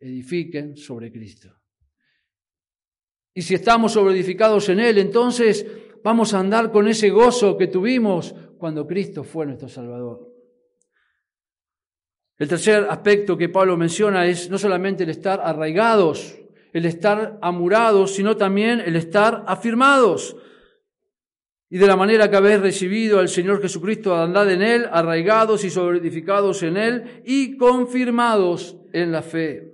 Edifiquen 0.00 0.74
sobre 0.74 1.12
Cristo. 1.12 1.50
Y 3.34 3.42
si 3.42 3.56
estamos 3.56 3.92
sobreedificados 3.92 4.70
en 4.70 4.80
Él, 4.80 4.96
entonces 4.96 5.66
vamos 6.02 6.32
a 6.32 6.38
andar 6.38 6.72
con 6.72 6.88
ese 6.88 7.10
gozo 7.10 7.58
que 7.58 7.66
tuvimos 7.66 8.34
cuando 8.56 8.86
Cristo 8.86 9.22
fue 9.22 9.44
nuestro 9.44 9.68
Salvador. 9.68 10.32
El 12.38 12.48
tercer 12.48 12.86
aspecto 12.88 13.36
que 13.36 13.50
Pablo 13.50 13.76
menciona 13.76 14.24
es 14.24 14.48
no 14.48 14.56
solamente 14.56 15.04
el 15.04 15.10
estar 15.10 15.42
arraigados, 15.44 16.38
el 16.72 16.86
estar 16.86 17.38
amurados, 17.42 18.14
sino 18.14 18.34
también 18.34 18.80
el 18.80 18.96
estar 18.96 19.44
afirmados. 19.46 20.34
Y 21.74 21.78
de 21.78 21.88
la 21.88 21.96
manera 21.96 22.30
que 22.30 22.36
habéis 22.36 22.60
recibido 22.60 23.18
al 23.18 23.28
Señor 23.28 23.60
Jesucristo, 23.60 24.16
andad 24.16 24.48
en 24.48 24.62
Él, 24.62 24.86
arraigados 24.92 25.64
y 25.64 25.70
solidificados 25.70 26.62
en 26.62 26.76
Él 26.76 27.22
y 27.24 27.56
confirmados 27.56 28.76
en 28.92 29.10
la 29.10 29.22
fe. 29.22 29.72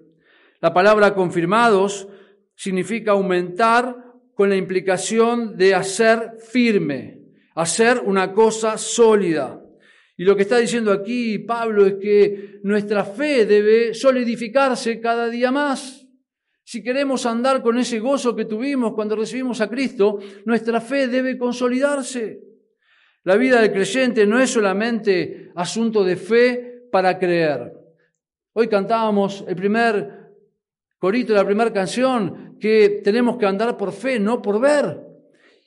La 0.62 0.72
palabra 0.72 1.14
confirmados 1.14 2.08
significa 2.54 3.10
aumentar 3.10 3.94
con 4.34 4.48
la 4.48 4.56
implicación 4.56 5.58
de 5.58 5.74
hacer 5.74 6.38
firme, 6.50 7.20
hacer 7.54 8.00
una 8.02 8.32
cosa 8.32 8.78
sólida. 8.78 9.62
Y 10.16 10.24
lo 10.24 10.34
que 10.36 10.42
está 10.44 10.56
diciendo 10.56 10.92
aquí 10.92 11.40
Pablo 11.40 11.84
es 11.84 11.96
que 12.00 12.60
nuestra 12.62 13.04
fe 13.04 13.44
debe 13.44 13.92
solidificarse 13.92 15.02
cada 15.02 15.28
día 15.28 15.50
más. 15.50 15.99
Si 16.70 16.85
queremos 16.85 17.26
andar 17.26 17.64
con 17.64 17.78
ese 17.78 17.98
gozo 17.98 18.37
que 18.37 18.44
tuvimos 18.44 18.94
cuando 18.94 19.16
recibimos 19.16 19.61
a 19.61 19.68
Cristo, 19.68 20.20
nuestra 20.44 20.80
fe 20.80 21.09
debe 21.09 21.37
consolidarse. 21.37 22.44
La 23.24 23.35
vida 23.35 23.61
del 23.61 23.72
creyente 23.72 24.24
no 24.24 24.38
es 24.38 24.50
solamente 24.50 25.50
asunto 25.56 26.04
de 26.04 26.14
fe 26.14 26.85
para 26.92 27.18
creer. 27.18 27.72
Hoy 28.52 28.68
cantábamos 28.68 29.44
el 29.48 29.56
primer 29.56 30.30
corito 30.96 31.35
la 31.35 31.44
primera 31.44 31.72
canción 31.72 32.56
que 32.61 33.00
tenemos 33.02 33.37
que 33.37 33.46
andar 33.46 33.76
por 33.76 33.90
fe, 33.90 34.20
no 34.20 34.40
por 34.40 34.61
ver. 34.61 34.96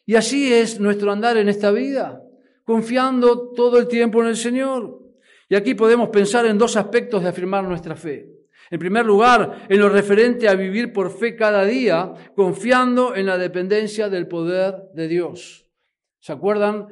Y 0.05 0.15
así 0.15 0.53
es 0.53 0.79
nuestro 0.79 1.11
andar 1.11 1.35
en 1.35 1.49
esta 1.49 1.69
vida 1.71 2.23
confiando 2.63 3.51
todo 3.51 3.77
el 3.77 3.89
tiempo 3.89 4.21
en 4.21 4.29
el 4.29 4.37
Señor. 4.37 5.01
Y 5.49 5.55
aquí 5.55 5.75
podemos 5.75 6.07
pensar 6.07 6.45
en 6.45 6.57
dos 6.57 6.77
aspectos 6.77 7.23
de 7.23 7.27
afirmar 7.27 7.65
nuestra 7.65 7.97
fe. 7.97 8.42
En 8.73 8.79
primer 8.79 9.05
lugar, 9.05 9.67
en 9.69 9.79
lo 9.79 9.87
referente 9.87 10.49
a 10.49 10.55
vivir 10.55 10.91
por 10.91 11.11
fe 11.11 11.35
cada 11.35 11.63
día, 11.63 12.11
confiando 12.35 13.15
en 13.15 13.27
la 13.27 13.37
dependencia 13.37 14.09
del 14.09 14.27
poder 14.27 14.89
de 14.95 15.07
Dios. 15.07 15.69
¿Se 16.19 16.31
acuerdan 16.31 16.87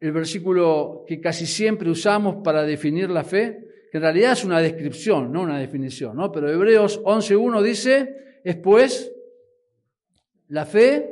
el 0.00 0.12
versículo 0.12 1.02
que 1.08 1.22
casi 1.22 1.46
siempre 1.46 1.88
usamos 1.88 2.42
para 2.44 2.64
definir 2.64 3.08
la 3.08 3.24
fe? 3.24 3.58
Que 3.90 3.96
en 3.96 4.02
realidad 4.02 4.32
es 4.32 4.44
una 4.44 4.60
descripción, 4.60 5.32
no 5.32 5.40
una 5.40 5.58
definición, 5.58 6.14
¿no? 6.14 6.30
Pero 6.30 6.52
Hebreos 6.52 7.02
11.1 7.02 7.62
dice, 7.62 8.16
es 8.44 8.56
pues 8.56 9.10
la 10.48 10.66
fe, 10.66 11.08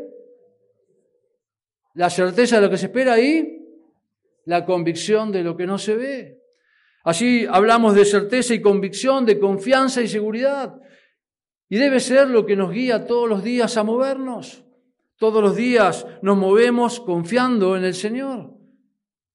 la 1.95 2.11
certeza 2.11 2.57
de 2.57 2.63
lo 2.67 2.71
que 2.71 2.77
se 2.77 2.87
espera 2.87 3.19
y 3.19 3.65
la 4.45 4.67
convicción 4.67 5.33
de 5.33 5.43
lo 5.43 5.57
que 5.57 5.67
no 5.67 5.79
se 5.79 5.95
ve. 5.97 6.42
Así 7.05 7.47
hablamos 7.51 7.95
de 7.95 8.05
certeza 8.05 8.55
y 8.55 8.61
convicción, 8.61 9.27
de 9.27 9.39
confianza 9.39 10.03
y 10.03 10.09
seguridad. 10.09 10.81
Y 11.69 11.77
debe 11.77 12.01
ser 12.01 12.29
lo 12.29 12.47
que 12.47 12.57
nos 12.57 12.71
guía 12.71 13.07
todos 13.07 13.29
los 13.29 13.43
días 13.43 13.77
a 13.77 13.83
movernos. 13.83 14.65
Todos 15.17 15.43
los 15.43 15.57
días 15.57 16.07
nos 16.21 16.37
movemos 16.37 17.01
confiando 17.01 17.77
en 17.77 17.85
el 17.85 17.95
Señor 17.95 18.53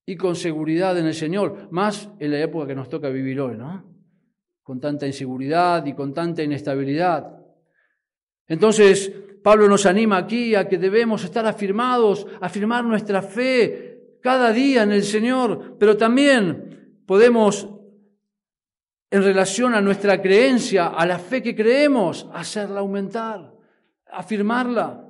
y 0.06 0.16
con 0.16 0.36
seguridad 0.36 0.98
en 0.98 1.06
el 1.08 1.14
Señor, 1.14 1.68
más 1.72 2.10
en 2.20 2.32
la 2.32 2.40
época 2.40 2.68
que 2.68 2.76
nos 2.76 2.90
toca 2.90 3.10
vivir 3.10 3.40
hoy, 3.42 3.58
¿no? 3.58 3.84
Con 4.64 4.80
tanta 4.80 5.08
inseguridad 5.08 5.86
y 5.86 5.94
con 5.94 6.14
tanta 6.14 6.44
inestabilidad. 6.44 7.38
Entonces, 8.48 9.12
Pablo 9.44 9.68
nos 9.68 9.86
anima 9.86 10.18
aquí 10.18 10.56
a 10.56 10.68
que 10.68 10.78
debemos 10.78 11.24
estar 11.24 11.46
afirmados, 11.46 12.28
afirmar 12.42 12.84
nuestra 12.84 13.22
fe 13.22 14.20
cada 14.22 14.52
día 14.52 14.84
en 14.84 14.92
el 14.92 15.04
Señor, 15.04 15.78
pero 15.80 15.96
también 15.96 16.67
podemos, 17.08 17.68
en 19.10 19.24
relación 19.24 19.74
a 19.74 19.82
nuestra 19.82 20.22
creencia, 20.22 20.88
a 20.88 21.06
la 21.08 21.18
fe 21.18 21.42
que 21.42 21.56
creemos, 21.56 22.30
hacerla 22.34 22.82
aumentar, 22.82 23.54
afirmarla. 24.12 25.06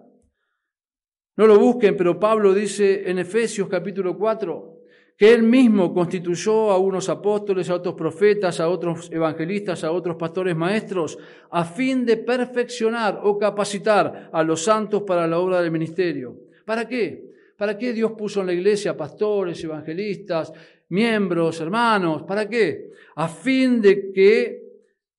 No 1.35 1.47
lo 1.47 1.59
busquen, 1.59 1.97
pero 1.97 2.19
Pablo 2.19 2.53
dice 2.53 3.09
en 3.09 3.19
Efesios 3.19 3.67
capítulo 3.67 4.17
4 4.17 4.75
que 5.17 5.33
él 5.33 5.41
mismo 5.41 5.95
constituyó 5.95 6.69
a 6.69 6.77
unos 6.77 7.09
apóstoles, 7.09 7.71
a 7.71 7.75
otros 7.75 7.95
profetas, 7.95 8.59
a 8.59 8.69
otros 8.69 9.09
evangelistas, 9.11 9.83
a 9.83 9.91
otros 9.91 10.15
pastores 10.15 10.55
maestros, 10.55 11.17
a 11.49 11.65
fin 11.65 12.05
de 12.05 12.17
perfeccionar 12.17 13.19
o 13.23 13.39
capacitar 13.39 14.29
a 14.31 14.43
los 14.43 14.63
santos 14.63 15.01
para 15.01 15.25
la 15.25 15.39
obra 15.39 15.59
del 15.59 15.71
ministerio. 15.71 16.37
¿Para 16.63 16.87
qué? 16.87 17.33
¿Para 17.57 17.75
qué 17.75 17.93
Dios 17.93 18.11
puso 18.11 18.41
en 18.41 18.47
la 18.47 18.53
iglesia 18.53 18.95
pastores, 18.95 19.63
evangelistas, 19.63 20.53
miembros, 20.89 21.59
hermanos? 21.61 22.23
¿Para 22.23 22.47
qué? 22.47 22.91
A 23.15 23.27
fin 23.27 23.81
de 23.81 24.11
que 24.11 24.67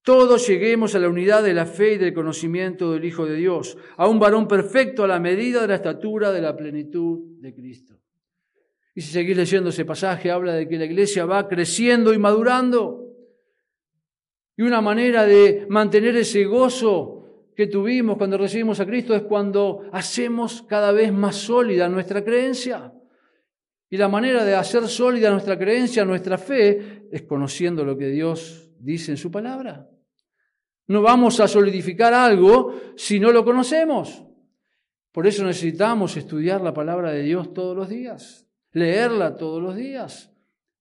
todos 0.03 0.47
lleguemos 0.47 0.95
a 0.95 0.99
la 0.99 1.09
unidad 1.09 1.43
de 1.43 1.53
la 1.53 1.67
fe 1.67 1.95
y 1.95 1.99
del 1.99 2.15
conocimiento 2.15 2.93
del 2.93 3.05
Hijo 3.05 3.27
de 3.27 3.37
Dios, 3.37 3.77
a 3.97 4.09
un 4.09 4.19
varón 4.19 4.49
perfecto 4.49 5.05
a 5.05 5.09
la 5.09 5.21
medida 5.21 5.63
de 5.63 5.69
la 5.69 5.75
estatura 5.75 6.33
de 6.33 6.41
la 6.41 6.57
plenitud 6.57 7.41
de 7.41 7.55
Cristo. 7.55 7.99
Y 8.95 9.03
si 9.03 9.13
seguís 9.13 9.37
leyendo 9.37 9.71
ese 9.71 9.85
pasaje, 9.85 10.31
habla 10.31 10.55
de 10.55 10.67
que 10.67 10.79
la 10.79 10.87
iglesia 10.87 11.25
va 11.25 11.47
creciendo 11.47 12.13
y 12.15 12.19
madurando. 12.19 13.05
Y 14.57 14.63
una 14.63 14.81
manera 14.81 15.25
de 15.25 15.67
mantener 15.69 16.17
ese 16.17 16.45
gozo 16.45 17.19
que 17.55 17.67
tuvimos 17.67 18.17
cuando 18.17 18.39
recibimos 18.39 18.81
a 18.81 18.87
Cristo 18.87 19.15
es 19.15 19.23
cuando 19.23 19.83
hacemos 19.93 20.63
cada 20.63 20.91
vez 20.91 21.13
más 21.13 21.37
sólida 21.37 21.89
nuestra 21.89 22.25
creencia. 22.25 22.93
Y 23.91 23.97
la 23.97 24.09
manera 24.09 24.45
de 24.45 24.55
hacer 24.55 24.87
sólida 24.87 25.31
nuestra 25.31 25.59
creencia, 25.59 26.05
nuestra 26.05 26.37
fe, 26.37 27.09
es 27.11 27.23
conociendo 27.23 27.85
lo 27.85 27.97
que 27.97 28.09
Dios 28.09 28.71
dice 28.79 29.13
en 29.13 29.17
su 29.17 29.31
palabra. 29.31 29.89
No 30.89 31.03
vamos 31.03 31.41
a 31.41 31.49
solidificar 31.49 32.15
algo 32.15 32.75
si 32.97 33.19
no 33.19 33.33
lo 33.33 33.45
conocemos. 33.45 34.25
Por 35.13 35.27
eso 35.27 35.45
necesitamos 35.45 36.17
estudiar 36.17 36.61
la 36.61 36.73
palabra 36.73 37.13
de 37.13 37.23
Dios 37.23 37.53
todos 37.53 37.77
los 37.77 37.89
días, 37.89 38.47
leerla 38.73 39.37
todos 39.37 39.63
los 39.63 39.75
días, 39.75 40.33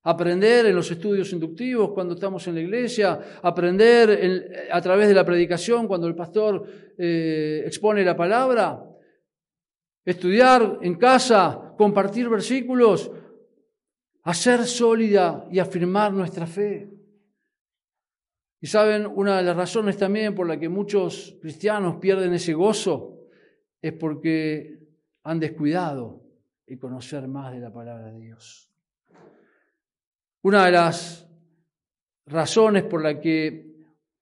aprender 0.03 0.65
en 0.65 0.75
los 0.75 0.89
estudios 0.91 1.33
inductivos 1.33 1.91
cuando 1.91 2.13
estamos 2.13 2.47
en 2.47 2.55
la 2.55 2.61
iglesia, 2.61 3.19
aprender 3.41 4.69
a 4.71 4.81
través 4.81 5.07
de 5.07 5.13
la 5.13 5.25
predicación 5.25 5.87
cuando 5.87 6.07
el 6.07 6.15
pastor 6.15 6.65
eh, 6.97 7.63
expone 7.65 8.05
la 8.05 8.15
palabra, 8.15 8.81
estudiar 10.07 10.79
en 10.81 10.95
casa, 10.95 11.73
compartir 11.77 12.29
versículos, 12.29 13.11
hacer 14.23 14.65
sólida 14.65 15.45
y 15.51 15.59
afirmar 15.59 16.13
nuestra 16.13 16.47
fe. 16.47 16.89
Y 18.61 18.67
saben, 18.67 19.05
una 19.05 19.37
de 19.37 19.43
las 19.43 19.57
razones 19.57 19.97
también 19.97 20.33
por 20.33 20.47
la 20.47 20.57
que 20.57 20.69
muchos 20.69 21.37
cristianos 21.41 21.97
pierden 21.97 22.33
ese 22.33 22.53
gozo 22.53 23.19
es 23.81 23.91
porque 23.91 24.79
han 25.23 25.41
descuidado 25.41 26.23
el 26.65 26.79
conocer 26.79 27.27
más 27.27 27.51
de 27.51 27.59
la 27.59 27.73
palabra 27.73 28.09
de 28.09 28.19
Dios. 28.19 28.71
Una 30.43 30.65
de 30.65 30.71
las 30.71 31.29
razones 32.27 32.83
por 32.83 33.03
la 33.03 33.19
que, 33.19 33.75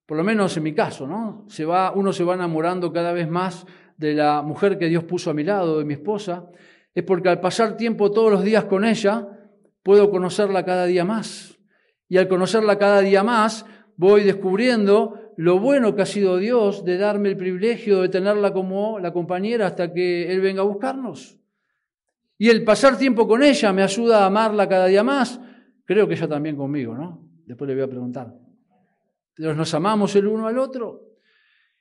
por 0.04 0.16
lo 0.16 0.24
menos 0.24 0.56
en 0.56 0.64
mi 0.64 0.74
caso, 0.74 1.06
¿no? 1.06 1.44
se 1.48 1.64
va, 1.64 1.92
uno 1.92 2.12
se 2.12 2.24
va 2.24 2.34
enamorando 2.34 2.92
cada 2.92 3.12
vez 3.12 3.28
más 3.28 3.64
de 3.96 4.14
la 4.14 4.42
mujer 4.42 4.78
que 4.78 4.88
Dios 4.88 5.04
puso 5.04 5.30
a 5.30 5.34
mi 5.34 5.44
lado, 5.44 5.78
de 5.78 5.84
mi 5.84 5.94
esposa, 5.94 6.48
es 6.94 7.04
porque 7.04 7.28
al 7.28 7.40
pasar 7.40 7.76
tiempo 7.76 8.10
todos 8.10 8.30
los 8.30 8.42
días 8.42 8.64
con 8.64 8.84
ella, 8.84 9.28
puedo 9.82 10.10
conocerla 10.10 10.64
cada 10.64 10.86
día 10.86 11.04
más. 11.04 11.58
Y 12.08 12.16
al 12.18 12.28
conocerla 12.28 12.78
cada 12.78 13.00
día 13.00 13.22
más, 13.22 13.66
voy 13.96 14.22
descubriendo 14.22 15.32
lo 15.36 15.58
bueno 15.58 15.94
que 15.94 16.02
ha 16.02 16.06
sido 16.06 16.38
Dios 16.38 16.84
de 16.84 16.98
darme 16.98 17.28
el 17.30 17.36
privilegio 17.36 18.02
de 18.02 18.08
tenerla 18.08 18.52
como 18.52 18.98
la 18.98 19.12
compañera 19.12 19.66
hasta 19.66 19.92
que 19.92 20.32
Él 20.32 20.40
venga 20.40 20.62
a 20.62 20.64
buscarnos. 20.64 21.38
Y 22.38 22.48
el 22.50 22.64
pasar 22.64 22.96
tiempo 22.98 23.26
con 23.26 23.42
ella 23.42 23.72
me 23.72 23.82
ayuda 23.82 24.22
a 24.22 24.26
amarla 24.26 24.68
cada 24.68 24.86
día 24.86 25.02
más, 25.02 25.40
Creo 25.86 26.08
que 26.08 26.14
ella 26.14 26.28
también 26.28 26.56
conmigo, 26.56 26.94
¿no? 26.94 27.22
Después 27.46 27.68
le 27.68 27.74
voy 27.74 27.84
a 27.84 27.88
preguntar. 27.88 28.34
Pero 29.34 29.54
nos 29.54 29.72
amamos 29.72 30.14
el 30.16 30.26
uno 30.26 30.48
al 30.48 30.58
otro. 30.58 31.00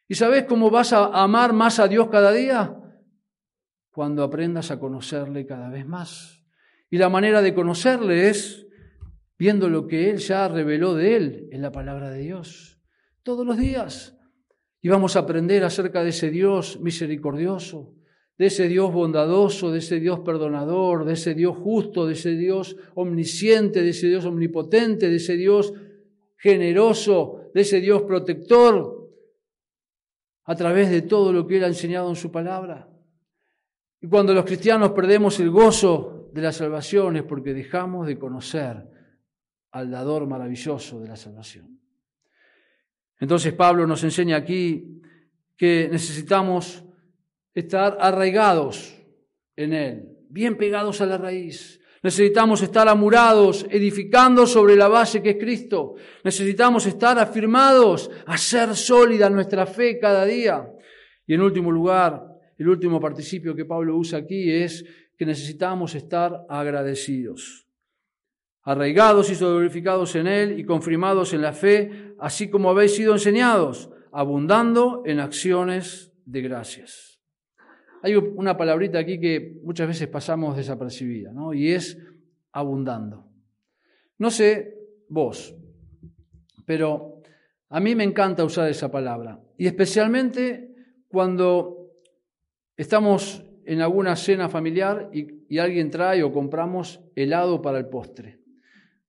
¿Y 0.08 0.16
sabes 0.16 0.44
cómo 0.44 0.70
vas 0.70 0.94
a 0.94 1.06
amar 1.24 1.54
más 1.54 1.80
a 1.80 1.88
Dios 1.88 2.10
cada 2.10 2.32
día? 2.32 2.76
Cuando 3.92 4.24
aprendas 4.24 4.70
a 4.72 4.80
conocerle 4.80 5.46
cada 5.46 5.70
vez 5.70 5.86
más. 5.86 6.44
Y 6.90 6.98
la 6.98 7.10
manera 7.10 7.42
de 7.42 7.54
conocerle 7.54 8.30
es 8.30 8.68
viendo 9.38 9.68
lo 9.70 9.88
que 9.88 10.10
Él 10.12 10.18
ya 10.18 10.48
reveló 10.48 10.94
de 10.94 11.16
Él 11.16 11.50
en 11.52 11.62
la 11.62 11.72
palabra 11.72 12.12
de 12.12 12.20
Dios. 12.20 12.80
Todos 13.24 13.46
los 13.46 13.58
días. 13.58 14.16
Y 14.82 14.90
vamos 14.90 15.16
a 15.16 15.20
aprender 15.20 15.64
acerca 15.64 16.04
de 16.04 16.10
ese 16.10 16.30
Dios 16.30 16.80
misericordioso, 16.80 17.96
de 18.38 18.46
ese 18.46 18.68
Dios 18.68 18.94
bondadoso, 18.94 19.72
de 19.72 19.80
ese 19.80 20.00
Dios 20.00 20.20
perdonador, 20.20 21.06
de 21.06 21.14
ese 21.14 21.34
Dios 21.34 21.58
justo, 21.58 22.06
de 22.06 22.14
ese 22.14 22.36
Dios 22.36 22.78
omnisciente, 22.94 23.82
de 23.82 23.90
ese 23.90 24.08
Dios 24.08 24.26
omnipotente, 24.26 25.10
de 25.10 25.16
ese 25.16 25.38
Dios 25.38 25.74
generoso, 26.38 27.50
de 27.56 27.62
ese 27.62 27.82
Dios 27.82 28.04
protector, 28.04 29.05
a 30.46 30.56
través 30.56 30.90
de 30.90 31.02
todo 31.02 31.34
lo 31.34 31.46
que 31.46 31.58
Él 31.58 31.64
ha 31.64 31.68
enseñado 31.68 32.10
en 32.10 32.16
su 32.16 32.32
palabra. 32.32 32.88
Y 34.02 34.08
cuando 34.08 34.34
los 34.34 34.46
cristianos 34.46 34.92
perdemos 34.92 35.40
el 35.40 35.50
gozo 35.50 36.30
de 36.34 36.42
la 36.42 36.52
salvación 36.52 37.18
es 37.18 37.24
porque 37.24 37.54
dejamos 37.54 38.06
de 38.08 38.20
conocer 38.20 38.88
al 39.72 39.90
dador 39.90 40.28
maravilloso 40.28 41.00
de 41.00 41.08
la 41.08 41.16
salvación. 41.16 41.80
Entonces 43.20 43.54
Pablo 43.54 43.88
nos 43.88 44.04
enseña 44.04 44.38
aquí 44.38 45.02
que 45.58 45.90
necesitamos 45.92 46.84
estar 47.54 47.98
arraigados 48.00 49.02
en 49.56 49.74
Él, 49.74 50.18
bien 50.30 50.58
pegados 50.58 51.02
a 51.02 51.06
la 51.06 51.18
raíz. 51.18 51.82
Necesitamos 52.06 52.62
estar 52.62 52.88
amurados, 52.88 53.66
edificando 53.68 54.46
sobre 54.46 54.76
la 54.76 54.88
base 54.88 55.24
que 55.24 55.32
es 55.32 55.38
Cristo. 55.38 55.96
Necesitamos 56.24 56.86
estar 56.86 57.18
afirmados, 57.18 58.12
hacer 58.28 58.76
sólida 58.76 59.28
nuestra 59.28 59.66
fe 59.66 59.98
cada 59.98 60.24
día. 60.24 60.70
Y 61.26 61.34
en 61.34 61.42
último 61.42 61.72
lugar, 61.72 62.22
el 62.60 62.70
último 62.70 63.00
participio 63.00 63.56
que 63.56 63.66
Pablo 63.66 63.98
usa 63.98 64.20
aquí 64.20 64.52
es 64.52 64.86
que 65.18 65.26
necesitamos 65.26 65.96
estar 65.96 66.46
agradecidos. 66.48 67.66
Arraigados 68.62 69.32
y 69.32 69.36
solidificados 69.36 70.16
en 70.16 70.28
Él 70.28 70.60
y 70.60 70.64
confirmados 70.64 71.34
en 71.34 71.42
la 71.42 71.54
fe, 71.54 72.14
así 72.20 72.52
como 72.52 72.70
habéis 72.70 72.94
sido 72.94 73.14
enseñados, 73.14 73.90
abundando 74.12 75.02
en 75.08 75.20
acciones 75.20 76.14
de 76.24 76.42
gracias. 76.44 77.15
Hay 78.06 78.14
una 78.14 78.56
palabrita 78.56 79.00
aquí 79.00 79.20
que 79.20 79.60
muchas 79.64 79.88
veces 79.88 80.08
pasamos 80.08 80.56
desapercibida, 80.56 81.32
¿no? 81.32 81.56
Y 81.56 81.72
es 81.72 81.98
abundando. 82.52 83.32
No 84.20 84.30
sé 84.30 84.76
vos, 85.10 85.56
pero 86.68 87.24
a 87.68 87.80
mí 87.80 87.96
me 87.96 88.04
encanta 88.04 88.44
usar 88.44 88.70
esa 88.70 88.92
palabra. 88.92 89.42
Y 89.58 89.66
especialmente 89.66 90.72
cuando 91.08 91.94
estamos 92.78 93.44
en 93.66 93.82
alguna 93.82 94.16
cena 94.16 94.50
familiar 94.50 95.10
y, 95.12 95.58
alguien 95.58 95.90
trae 95.90 96.22
o 96.22 96.32
compramos 96.32 97.02
helado 97.16 97.60
para 97.60 97.80
el 97.80 97.88
postre. 97.88 98.40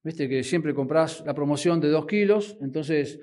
Viste 0.04 0.26
que 0.26 0.42
siempre 0.42 0.72
compras 0.72 1.22
la 1.26 1.34
promoción 1.34 1.82
de 1.82 1.88
dos 1.88 2.06
kilos, 2.06 2.56
entonces 2.62 3.20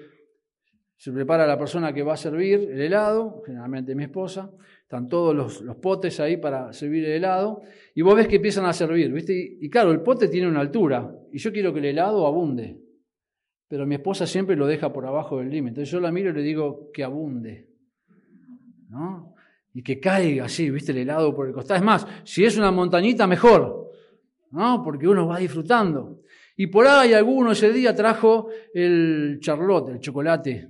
se 0.97 1.11
prepara 1.11 1.47
la 1.47 1.57
persona 1.57 1.93
que 1.93 2.03
va 2.03 2.13
a 2.13 2.17
servir 2.17 2.69
el 2.71 2.79
helado, 2.79 3.41
generalmente 3.43 3.95
mi 3.95 4.03
esposa, 4.03 4.51
están 4.93 5.09
todos 5.09 5.33
los, 5.63 5.75
potes 5.77 6.19
ahí 6.19 6.37
para 6.37 6.71
servir 6.71 7.03
el 7.05 7.13
helado, 7.13 7.63
y 7.95 8.03
vos 8.03 8.15
ves 8.15 8.27
que 8.27 8.35
empiezan 8.35 8.65
a 8.65 8.73
servir, 8.73 9.11
¿viste? 9.11 9.33
Y, 9.59 9.67
claro, 9.67 9.91
el 9.91 10.01
pote 10.01 10.27
tiene 10.27 10.47
una 10.47 10.59
altura, 10.59 11.11
y 11.31 11.39
yo 11.39 11.51
quiero 11.51 11.73
que 11.73 11.79
el 11.79 11.85
helado 11.85 12.27
abunde, 12.27 12.79
pero 13.67 13.87
mi 13.87 13.95
esposa 13.95 14.27
siempre 14.27 14.55
lo 14.55 14.67
deja 14.67 14.93
por 14.93 15.07
abajo 15.07 15.39
del 15.39 15.49
límite. 15.49 15.69
Entonces 15.69 15.91
yo 15.91 15.99
la 15.99 16.11
miro 16.11 16.29
y 16.29 16.33
le 16.33 16.43
digo 16.43 16.91
que 16.93 17.03
abunde, 17.03 17.71
¿no? 18.89 19.33
Y 19.73 19.81
que 19.81 19.99
caiga 19.99 20.45
así, 20.45 20.69
¿viste? 20.69 20.91
El 20.91 20.99
helado 20.99 21.33
por 21.33 21.47
el 21.47 21.53
costado. 21.53 21.79
Es 21.79 21.83
más, 21.83 22.05
si 22.23 22.45
es 22.45 22.55
una 22.55 22.69
montañita, 22.69 23.25
mejor, 23.25 23.89
¿no? 24.51 24.83
Porque 24.83 25.07
uno 25.07 25.25
va 25.25 25.39
disfrutando. 25.39 26.21
Y 26.55 26.67
por 26.67 26.85
ahí 26.85 27.13
alguno 27.13 27.53
ese 27.53 27.73
día 27.73 27.95
trajo 27.95 28.49
el 28.75 29.39
charlotte, 29.41 29.89
el 29.89 29.99
chocolate, 29.99 30.69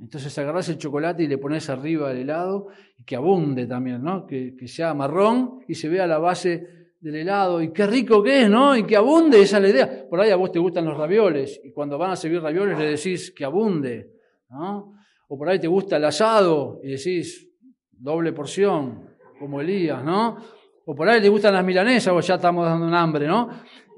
entonces 0.00 0.36
agarrás 0.38 0.68
el 0.68 0.78
chocolate 0.78 1.22
y 1.22 1.28
le 1.28 1.38
pones 1.38 1.68
arriba 1.70 2.10
el 2.10 2.18
helado 2.18 2.68
y 2.96 3.04
que 3.04 3.16
abunde 3.16 3.66
también, 3.66 4.02
¿no? 4.02 4.26
Que, 4.26 4.56
sea 4.66 4.94
marrón 4.94 5.60
y 5.68 5.74
se 5.74 5.88
vea 5.88 6.06
la 6.06 6.18
base 6.18 6.90
del 7.00 7.14
helado 7.16 7.62
y 7.62 7.72
qué 7.72 7.86
rico 7.86 8.22
que 8.22 8.42
es, 8.42 8.50
¿no? 8.50 8.76
Y 8.76 8.84
que 8.84 8.96
abunde, 8.96 9.40
esa 9.40 9.58
es 9.58 9.62
la 9.62 9.68
idea. 9.68 10.08
Por 10.08 10.20
ahí 10.20 10.30
a 10.30 10.36
vos 10.36 10.50
te 10.50 10.58
gustan 10.58 10.84
los 10.86 10.96
ravioles 10.96 11.60
y 11.62 11.72
cuando 11.72 11.98
van 11.98 12.10
a 12.10 12.16
servir 12.16 12.42
ravioles 12.42 12.78
le 12.78 12.90
decís 12.90 13.32
que 13.32 13.44
abunde, 13.44 14.10
¿no? 14.50 14.94
O 15.28 15.38
por 15.38 15.48
ahí 15.48 15.60
te 15.60 15.68
gusta 15.68 15.96
el 15.96 16.04
asado 16.04 16.80
y 16.82 16.90
decís 16.90 17.48
doble 17.92 18.32
porción, 18.32 19.08
como 19.38 19.60
Elías, 19.60 20.02
¿no? 20.02 20.36
O 20.84 20.94
por 20.94 21.08
ahí 21.08 21.20
te 21.20 21.28
gustan 21.28 21.54
las 21.54 21.64
milanesas, 21.64 22.12
o 22.12 22.20
ya 22.20 22.34
estamos 22.34 22.66
dando 22.66 22.86
un 22.86 22.94
hambre, 22.94 23.28
¿no? 23.28 23.48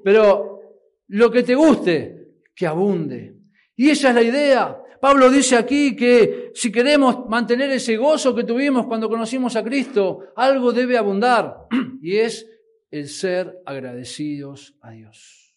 Pero 0.04 0.60
lo 1.08 1.30
que 1.30 1.42
te 1.42 1.54
guste, 1.54 2.34
que 2.54 2.66
abunde. 2.66 3.36
Y 3.76 3.88
esa 3.88 4.10
es 4.10 4.14
la 4.14 4.22
idea. 4.22 4.81
Pablo 5.02 5.30
dice 5.30 5.56
aquí 5.56 5.96
que 5.96 6.52
si 6.54 6.70
queremos 6.70 7.28
mantener 7.28 7.72
ese 7.72 7.96
gozo 7.96 8.36
que 8.36 8.44
tuvimos 8.44 8.86
cuando 8.86 9.08
conocimos 9.08 9.56
a 9.56 9.64
Cristo, 9.64 10.28
algo 10.36 10.72
debe 10.72 10.96
abundar 10.96 11.66
y 12.00 12.18
es 12.18 12.48
el 12.88 13.08
ser 13.08 13.60
agradecidos 13.66 14.76
a 14.80 14.92
Dios. 14.92 15.56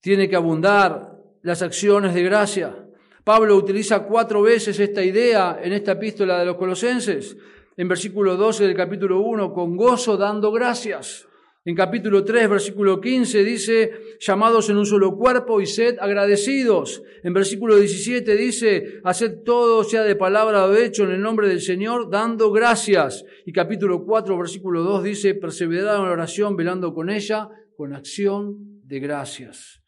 Tiene 0.00 0.28
que 0.28 0.36
abundar 0.36 1.10
las 1.42 1.60
acciones 1.60 2.14
de 2.14 2.22
gracia. 2.22 2.86
Pablo 3.24 3.56
utiliza 3.56 4.04
cuatro 4.04 4.42
veces 4.42 4.78
esta 4.78 5.02
idea 5.02 5.58
en 5.60 5.72
esta 5.72 5.92
epístola 5.92 6.38
de 6.38 6.44
los 6.44 6.56
colosenses. 6.56 7.36
En 7.76 7.88
versículo 7.88 8.36
12 8.36 8.64
del 8.64 8.76
capítulo 8.76 9.22
1, 9.22 9.52
con 9.52 9.76
gozo 9.76 10.16
dando 10.16 10.52
gracias. 10.52 11.26
En 11.64 11.76
capítulo 11.76 12.24
3, 12.24 12.50
versículo 12.50 13.00
15 13.00 13.44
dice, 13.44 13.90
llamados 14.18 14.68
en 14.68 14.78
un 14.78 14.86
solo 14.86 15.16
cuerpo 15.16 15.60
y 15.60 15.66
sed 15.66 15.96
agradecidos. 16.00 17.04
En 17.22 17.32
versículo 17.32 17.76
17 17.76 18.34
dice, 18.34 19.00
haced 19.04 19.44
todo, 19.44 19.84
sea 19.84 20.02
de 20.02 20.16
palabra 20.16 20.64
o 20.66 20.74
hecho, 20.74 21.04
en 21.04 21.12
el 21.12 21.20
nombre 21.20 21.46
del 21.46 21.60
Señor, 21.60 22.10
dando 22.10 22.50
gracias. 22.50 23.24
Y 23.46 23.52
capítulo 23.52 24.04
4, 24.04 24.36
versículo 24.36 24.82
2 24.82 25.04
dice, 25.04 25.34
perseverad 25.36 25.98
en 25.98 26.06
la 26.06 26.10
oración, 26.10 26.56
velando 26.56 26.92
con 26.92 27.10
ella, 27.10 27.48
con 27.76 27.94
acción 27.94 28.80
de 28.84 28.98
gracias. 28.98 29.84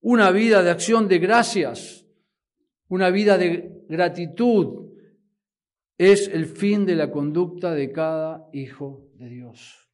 Una 0.00 0.30
vida 0.30 0.62
de 0.62 0.70
acción 0.70 1.08
de 1.08 1.18
gracias, 1.18 2.06
una 2.86 3.10
vida 3.10 3.36
de 3.36 3.72
gratitud, 3.88 4.92
es 5.98 6.28
el 6.28 6.46
fin 6.46 6.86
de 6.86 6.94
la 6.94 7.10
conducta 7.10 7.74
de 7.74 7.90
cada 7.90 8.44
hijo 8.52 9.08
de 9.14 9.28
Dios. 9.28 9.85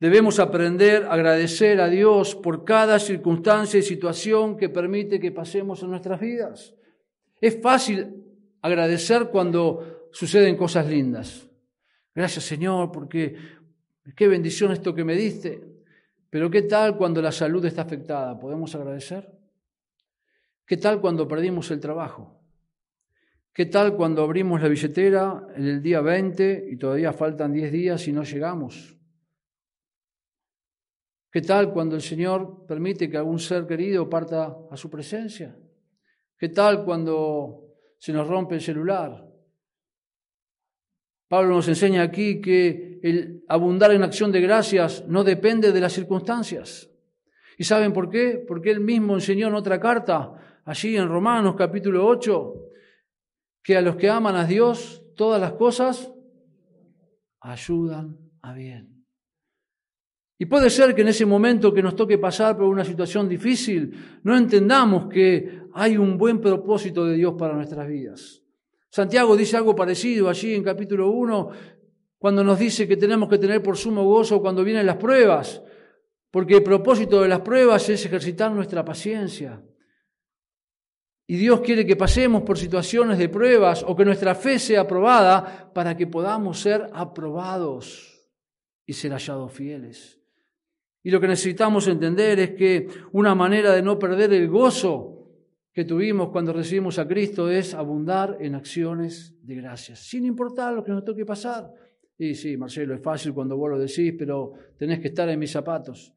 Debemos 0.00 0.38
aprender 0.38 1.04
a 1.04 1.14
agradecer 1.14 1.80
a 1.80 1.88
Dios 1.88 2.36
por 2.36 2.64
cada 2.64 3.00
circunstancia 3.00 3.78
y 3.78 3.82
situación 3.82 4.56
que 4.56 4.68
permite 4.68 5.18
que 5.18 5.32
pasemos 5.32 5.82
en 5.82 5.90
nuestras 5.90 6.20
vidas. 6.20 6.74
Es 7.40 7.60
fácil 7.60 8.24
agradecer 8.62 9.28
cuando 9.30 10.08
suceden 10.12 10.56
cosas 10.56 10.86
lindas. 10.86 11.48
Gracias 12.14 12.44
Señor, 12.44 12.92
porque 12.92 13.36
qué 14.14 14.28
bendición 14.28 14.70
esto 14.70 14.94
que 14.94 15.04
me 15.04 15.16
diste. 15.16 15.64
Pero 16.30 16.48
¿qué 16.48 16.62
tal 16.62 16.96
cuando 16.96 17.20
la 17.20 17.32
salud 17.32 17.64
está 17.64 17.82
afectada? 17.82 18.38
¿Podemos 18.38 18.74
agradecer? 18.74 19.32
¿Qué 20.64 20.76
tal 20.76 21.00
cuando 21.00 21.26
perdimos 21.26 21.70
el 21.70 21.80
trabajo? 21.80 22.40
¿Qué 23.52 23.66
tal 23.66 23.96
cuando 23.96 24.22
abrimos 24.22 24.60
la 24.60 24.68
billetera 24.68 25.44
en 25.56 25.66
el 25.66 25.82
día 25.82 26.00
20 26.00 26.68
y 26.70 26.76
todavía 26.76 27.12
faltan 27.12 27.52
10 27.52 27.72
días 27.72 28.06
y 28.06 28.12
no 28.12 28.22
llegamos? 28.22 28.97
¿Qué 31.30 31.42
tal 31.42 31.72
cuando 31.72 31.94
el 31.94 32.02
Señor 32.02 32.66
permite 32.66 33.10
que 33.10 33.18
algún 33.18 33.38
ser 33.38 33.66
querido 33.66 34.08
parta 34.08 34.56
a 34.70 34.76
su 34.76 34.88
presencia? 34.88 35.56
¿Qué 36.38 36.48
tal 36.48 36.84
cuando 36.84 37.74
se 37.98 38.12
nos 38.12 38.26
rompe 38.26 38.54
el 38.54 38.62
celular? 38.62 39.26
Pablo 41.28 41.56
nos 41.56 41.68
enseña 41.68 42.02
aquí 42.02 42.40
que 42.40 43.00
el 43.02 43.44
abundar 43.48 43.92
en 43.92 44.02
acción 44.02 44.32
de 44.32 44.40
gracias 44.40 45.04
no 45.06 45.22
depende 45.22 45.72
de 45.72 45.80
las 45.80 45.92
circunstancias. 45.92 46.90
¿Y 47.58 47.64
saben 47.64 47.92
por 47.92 48.08
qué? 48.08 48.42
Porque 48.46 48.70
él 48.70 48.80
mismo 48.80 49.14
enseñó 49.14 49.48
en 49.48 49.54
otra 49.54 49.78
carta, 49.78 50.62
allí 50.64 50.96
en 50.96 51.08
Romanos 51.08 51.56
capítulo 51.58 52.06
8, 52.06 52.54
que 53.62 53.76
a 53.76 53.82
los 53.82 53.96
que 53.96 54.08
aman 54.08 54.36
a 54.36 54.46
Dios 54.46 55.04
todas 55.14 55.38
las 55.38 55.52
cosas 55.52 56.10
ayudan 57.40 58.16
a 58.40 58.54
bien. 58.54 58.97
Y 60.40 60.46
puede 60.46 60.70
ser 60.70 60.94
que 60.94 61.02
en 61.02 61.08
ese 61.08 61.26
momento 61.26 61.74
que 61.74 61.82
nos 61.82 61.96
toque 61.96 62.16
pasar 62.16 62.56
por 62.56 62.66
una 62.66 62.84
situación 62.84 63.28
difícil, 63.28 64.20
no 64.22 64.36
entendamos 64.36 65.08
que 65.08 65.62
hay 65.74 65.96
un 65.96 66.16
buen 66.16 66.40
propósito 66.40 67.04
de 67.04 67.16
Dios 67.16 67.34
para 67.36 67.54
nuestras 67.54 67.88
vidas. 67.88 68.44
Santiago 68.88 69.36
dice 69.36 69.56
algo 69.56 69.74
parecido 69.74 70.28
allí 70.28 70.54
en 70.54 70.62
capítulo 70.62 71.10
1, 71.10 71.50
cuando 72.18 72.44
nos 72.44 72.58
dice 72.58 72.86
que 72.86 72.96
tenemos 72.96 73.28
que 73.28 73.38
tener 73.38 73.62
por 73.62 73.76
sumo 73.76 74.04
gozo 74.04 74.40
cuando 74.40 74.62
vienen 74.62 74.86
las 74.86 74.96
pruebas, 74.96 75.60
porque 76.30 76.56
el 76.56 76.62
propósito 76.62 77.20
de 77.20 77.28
las 77.28 77.40
pruebas 77.40 77.88
es 77.88 78.06
ejercitar 78.06 78.52
nuestra 78.52 78.84
paciencia. 78.84 79.60
Y 81.26 81.36
Dios 81.36 81.60
quiere 81.60 81.84
que 81.84 81.96
pasemos 81.96 82.42
por 82.42 82.56
situaciones 82.56 83.18
de 83.18 83.28
pruebas 83.28 83.84
o 83.86 83.94
que 83.94 84.04
nuestra 84.04 84.34
fe 84.34 84.58
sea 84.58 84.82
aprobada 84.82 85.70
para 85.74 85.96
que 85.96 86.06
podamos 86.06 86.60
ser 86.60 86.88
aprobados 86.92 88.24
y 88.86 88.92
ser 88.92 89.12
hallados 89.12 89.52
fieles. 89.52 90.17
Y 91.08 91.10
lo 91.10 91.22
que 91.22 91.26
necesitamos 91.26 91.88
entender 91.88 92.38
es 92.38 92.50
que 92.50 92.86
una 93.12 93.34
manera 93.34 93.72
de 93.72 93.80
no 93.80 93.98
perder 93.98 94.30
el 94.34 94.46
gozo 94.46 95.32
que 95.72 95.86
tuvimos 95.86 96.28
cuando 96.28 96.52
recibimos 96.52 96.98
a 96.98 97.08
Cristo 97.08 97.48
es 97.48 97.72
abundar 97.72 98.36
en 98.40 98.54
acciones 98.54 99.34
de 99.40 99.54
gracias, 99.54 100.00
sin 100.00 100.26
importar 100.26 100.74
lo 100.74 100.84
que 100.84 100.92
nos 100.92 101.06
toque 101.06 101.24
pasar. 101.24 101.72
Y 102.18 102.34
sí, 102.34 102.58
Marcelo, 102.58 102.94
es 102.94 103.00
fácil 103.00 103.32
cuando 103.32 103.56
vos 103.56 103.70
lo 103.70 103.78
decís, 103.78 104.16
pero 104.18 104.52
tenés 104.76 105.00
que 105.00 105.08
estar 105.08 105.26
en 105.30 105.38
mis 105.38 105.50
zapatos. 105.50 106.14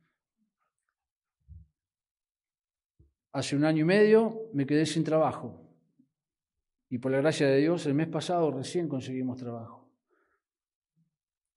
Hace 3.32 3.56
un 3.56 3.64
año 3.64 3.84
y 3.84 3.86
medio 3.86 4.50
me 4.54 4.66
quedé 4.66 4.86
sin 4.86 5.06
trabajo. 5.06 5.74
Y 6.90 6.98
por 6.98 7.14
la 7.14 7.20
gracia 7.20 7.48
de 7.48 7.60
Dios, 7.60 7.86
el 7.86 7.94
mes 7.94 8.10
pasado 8.10 8.52
recién 8.52 8.90
conseguimos 8.90 9.40
trabajo. 9.40 9.90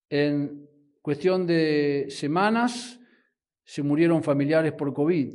En 0.09 0.71
cuestión 1.03 1.49
de 1.49 2.07
semanas 2.11 3.01
se 3.65 3.83
murieron 3.83 4.23
familiares 4.23 4.73
por 4.73 4.93
COVID. 4.93 5.35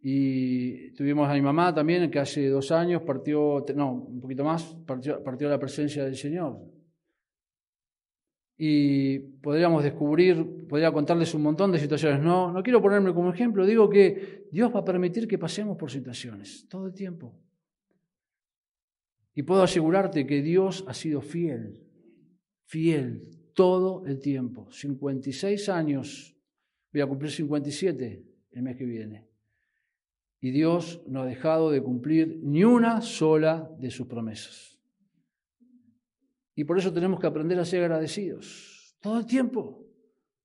Y 0.00 0.92
tuvimos 0.92 1.28
a 1.28 1.34
mi 1.34 1.42
mamá 1.42 1.74
también, 1.74 2.10
que 2.10 2.18
hace 2.18 2.48
dos 2.48 2.70
años 2.70 3.02
partió, 3.02 3.64
no, 3.74 3.92
un 3.92 4.20
poquito 4.20 4.44
más, 4.44 4.64
partió, 4.86 5.22
partió 5.22 5.48
la 5.48 5.58
presencia 5.58 6.04
del 6.04 6.16
Señor. 6.16 6.58
Y 8.56 9.18
podríamos 9.18 9.84
descubrir, 9.84 10.66
podría 10.68 10.90
contarles 10.90 11.32
un 11.34 11.42
montón 11.42 11.70
de 11.70 11.78
situaciones. 11.78 12.20
No, 12.20 12.52
no 12.52 12.62
quiero 12.62 12.82
ponerme 12.82 13.14
como 13.14 13.32
ejemplo, 13.32 13.64
digo 13.66 13.88
que 13.88 14.48
Dios 14.50 14.74
va 14.74 14.80
a 14.80 14.84
permitir 14.84 15.28
que 15.28 15.38
pasemos 15.38 15.76
por 15.76 15.90
situaciones 15.90 16.66
todo 16.68 16.86
el 16.86 16.94
tiempo. 16.94 17.38
Y 19.34 19.44
puedo 19.44 19.62
asegurarte 19.62 20.26
que 20.26 20.42
Dios 20.42 20.84
ha 20.88 20.94
sido 20.94 21.20
fiel, 21.20 21.80
fiel 22.64 23.30
todo 23.54 24.04
el 24.06 24.18
tiempo. 24.18 24.68
56 24.72 25.68
años, 25.68 26.36
voy 26.92 27.00
a 27.02 27.06
cumplir 27.06 27.30
57 27.30 28.24
el 28.52 28.62
mes 28.62 28.76
que 28.76 28.84
viene. 28.84 29.28
Y 30.40 30.50
Dios 30.50 31.02
no 31.06 31.22
ha 31.22 31.26
dejado 31.26 31.70
de 31.70 31.82
cumplir 31.82 32.40
ni 32.42 32.64
una 32.64 33.00
sola 33.00 33.70
de 33.78 33.90
sus 33.90 34.06
promesas. 34.06 34.78
Y 36.54 36.64
por 36.64 36.78
eso 36.78 36.92
tenemos 36.92 37.20
que 37.20 37.26
aprender 37.26 37.58
a 37.58 37.64
ser 37.64 37.84
agradecidos 37.84 38.96
todo 39.00 39.18
el 39.18 39.26
tiempo, 39.26 39.86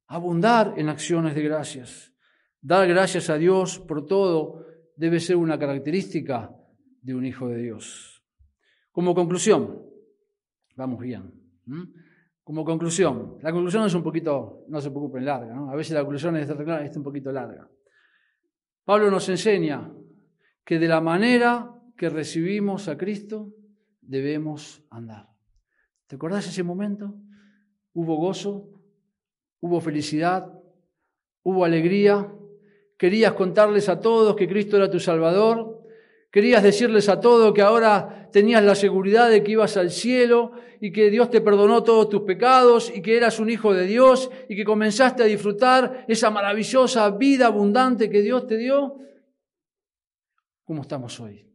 abundar 0.08 0.75
en 0.77 0.89
acciones 0.89 1.36
de 1.36 1.43
gracias. 1.43 2.13
Dar 2.62 2.88
gracias 2.88 3.29
a 3.29 3.38
Dios 3.38 3.79
por 3.79 4.06
todo 4.06 4.65
debe 4.95 5.19
ser 5.19 5.36
una 5.36 5.58
característica 5.58 6.56
de 7.01 7.15
un 7.15 7.25
hijo 7.25 7.47
de 7.49 7.58
Dios. 7.58 8.23
Como 8.91 9.15
conclusión, 9.15 9.84
vamos 10.75 10.99
bien. 10.99 11.34
Como 12.43 12.65
conclusión, 12.65 13.38
la 13.41 13.51
conclusión 13.51 13.86
es 13.86 13.93
un 13.93 14.03
poquito, 14.03 14.65
no 14.67 14.82
se 14.82 14.89
preocupen, 14.89 15.23
larga, 15.23 15.53
¿no? 15.53 15.71
A 15.71 15.75
veces 15.75 15.93
la 15.93 16.01
conclusión 16.01 16.36
es, 16.36 16.49
es 16.49 16.97
un 16.97 17.03
poquito 17.03 17.32
larga. 17.32 17.69
Pablo 18.84 19.10
nos 19.10 19.29
enseña 19.29 19.89
que 20.65 20.77
de 20.77 20.88
la 20.88 20.99
manera 20.99 21.71
que 21.97 22.10
recibimos 22.10 22.89
a 22.89 22.97
Cristo 22.97 23.53
debemos 24.01 24.84
andar. 24.89 25.29
¿Te 26.08 26.15
acordás 26.15 26.47
ese 26.47 26.63
momento? 26.63 27.15
Hubo 27.93 28.17
gozo, 28.17 28.69
hubo 29.62 29.79
felicidad, 29.79 30.51
hubo 31.43 31.63
alegría. 31.63 32.29
Querías 32.97 33.34
contarles 33.34 33.88
a 33.88 33.99
todos 33.99 34.36
que 34.36 34.47
Cristo 34.47 34.77
era 34.77 34.89
tu 34.89 34.99
Salvador. 34.99 35.72
Querías 36.34 36.63
decirles 36.63 37.10
a 37.10 37.19
todos 37.19 37.54
que 37.54 37.62
ahora 37.62 38.28
tenías 38.32 38.63
la 38.63 38.74
seguridad 38.74 39.30
de 39.30 39.43
que 39.43 39.52
ibas 39.52 39.78
al 39.78 39.91
cielo 39.91 40.54
y 40.82 40.91
que 40.91 41.12
Dios 41.12 41.30
te 41.30 41.41
perdonó 41.41 41.84
todos 41.84 42.10
tus 42.10 42.24
pecados 42.24 42.91
y 42.91 43.04
que 43.04 43.15
eras 43.15 43.39
un 43.39 43.52
hijo 43.52 43.72
de 43.72 43.86
Dios 43.86 44.32
y 44.50 44.56
que 44.56 44.65
comenzaste 44.65 45.22
a 45.22 45.28
disfrutar 45.28 46.06
esa 46.08 46.32
maravillosa 46.32 47.08
vida 47.12 47.46
abundante 47.46 48.10
que 48.10 48.24
Dios 48.24 48.48
te 48.48 48.58
dio. 48.58 48.98
¿Cómo 50.63 50.82
estamos 50.82 51.19
hoy? 51.19 51.48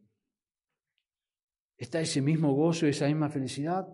¿Está 1.76 2.00
ese 2.00 2.22
mismo 2.22 2.54
gozo 2.54 2.86
y 2.86 2.90
esa 2.90 3.08
misma 3.08 3.30
felicidad? 3.30 3.88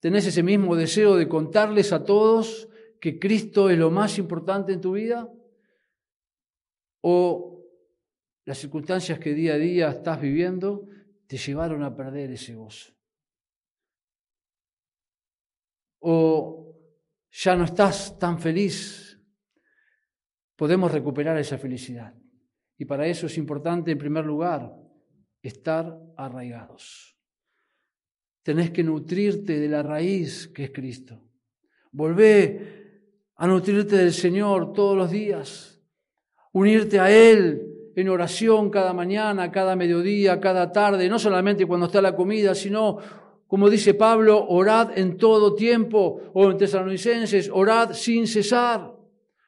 ¿Tenés 0.00 0.26
ese 0.26 0.42
mismo 0.42 0.74
deseo 0.74 1.14
de 1.14 1.28
contarles 1.28 1.92
a 1.92 2.02
todos 2.02 2.68
que 3.00 3.20
Cristo 3.20 3.70
es 3.70 3.78
lo 3.78 3.92
más 3.92 4.18
importante 4.18 4.72
en 4.72 4.80
tu 4.80 4.94
vida? 4.94 5.32
¿O 7.00 7.53
las 8.44 8.58
circunstancias 8.58 9.18
que 9.18 9.32
día 9.32 9.54
a 9.54 9.58
día 9.58 9.90
estás 9.90 10.20
viviendo 10.20 10.88
te 11.26 11.36
llevaron 11.36 11.82
a 11.82 11.94
perder 11.96 12.30
ese 12.30 12.54
gozo. 12.54 12.92
O 16.00 16.76
ya 17.30 17.56
no 17.56 17.64
estás 17.64 18.18
tan 18.18 18.38
feliz, 18.38 19.18
podemos 20.56 20.92
recuperar 20.92 21.38
esa 21.38 21.56
felicidad. 21.56 22.14
Y 22.76 22.84
para 22.84 23.06
eso 23.06 23.26
es 23.26 23.38
importante, 23.38 23.92
en 23.92 23.98
primer 23.98 24.24
lugar, 24.24 24.74
estar 25.40 25.98
arraigados. 26.16 27.16
Tenés 28.42 28.70
que 28.70 28.84
nutrirte 28.84 29.58
de 29.58 29.68
la 29.68 29.82
raíz 29.82 30.48
que 30.48 30.64
es 30.64 30.70
Cristo. 30.70 31.26
Volvé 31.92 33.30
a 33.36 33.46
nutrirte 33.46 33.96
del 33.96 34.12
Señor 34.12 34.74
todos 34.74 34.96
los 34.96 35.10
días, 35.10 35.80
unirte 36.52 37.00
a 37.00 37.10
Él 37.10 37.73
en 37.96 38.08
oración 38.08 38.70
cada 38.70 38.92
mañana, 38.92 39.50
cada 39.50 39.76
mediodía, 39.76 40.40
cada 40.40 40.72
tarde, 40.72 41.08
no 41.08 41.18
solamente 41.18 41.66
cuando 41.66 41.86
está 41.86 42.02
la 42.02 42.16
comida, 42.16 42.54
sino, 42.54 42.98
como 43.46 43.70
dice 43.70 43.94
Pablo, 43.94 44.46
orad 44.48 44.98
en 44.98 45.16
todo 45.16 45.54
tiempo, 45.54 46.20
o 46.32 46.50
en 46.50 46.56
Tesalonicenses, 46.56 47.50
orad 47.52 47.92
sin 47.92 48.26
cesar. 48.26 48.92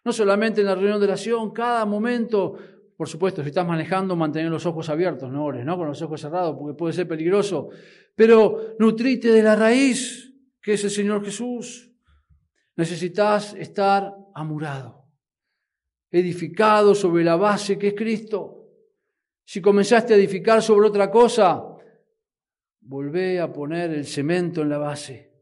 No 0.05 0.13
solamente 0.13 0.61
en 0.61 0.69
la 0.69 0.75
reunión 0.75 1.01
de 1.01 1.07
oración, 1.07 1.51
cada 1.51 1.85
momento. 1.85 2.55
Por 2.97 3.09
supuesto, 3.09 3.43
si 3.43 3.49
estás 3.49 3.67
manejando, 3.67 4.15
mantener 4.15 4.51
los 4.51 4.65
ojos 4.65 4.89
abiertos, 4.89 5.31
no 5.31 5.45
ores, 5.45 5.65
¿no? 5.65 5.77
Con 5.77 5.89
los 5.89 6.01
ojos 6.01 6.21
cerrados, 6.21 6.57
porque 6.57 6.79
puede 6.79 6.93
ser 6.93 7.09
peligroso. 7.09 7.69
Pero 8.15 8.77
nutrite 8.79 9.33
de 9.33 9.43
la 9.43 9.57
raíz, 9.57 10.33
que 10.63 10.75
es 10.75 10.85
el 10.85 10.91
Señor 10.91 11.25
Jesús. 11.25 11.93
Necesitas 12.77 13.55
estar 13.55 14.15
amurado 14.35 15.06
edificado 16.17 16.95
sobre 16.95 17.25
la 17.25 17.37
base 17.37 17.79
que 17.79 17.89
es 17.89 17.95
Cristo. 17.95 18.69
Si 19.45 19.61
comenzaste 19.61 20.15
a 20.15 20.17
edificar 20.17 20.63
sobre 20.63 20.89
otra 20.89 21.11
cosa, 21.11 21.63
volvé 22.81 23.41
a 23.41 23.53
poner 23.53 23.91
el 23.91 24.07
cemento 24.07 24.63
en 24.63 24.69
la 24.69 24.79
base 24.79 25.33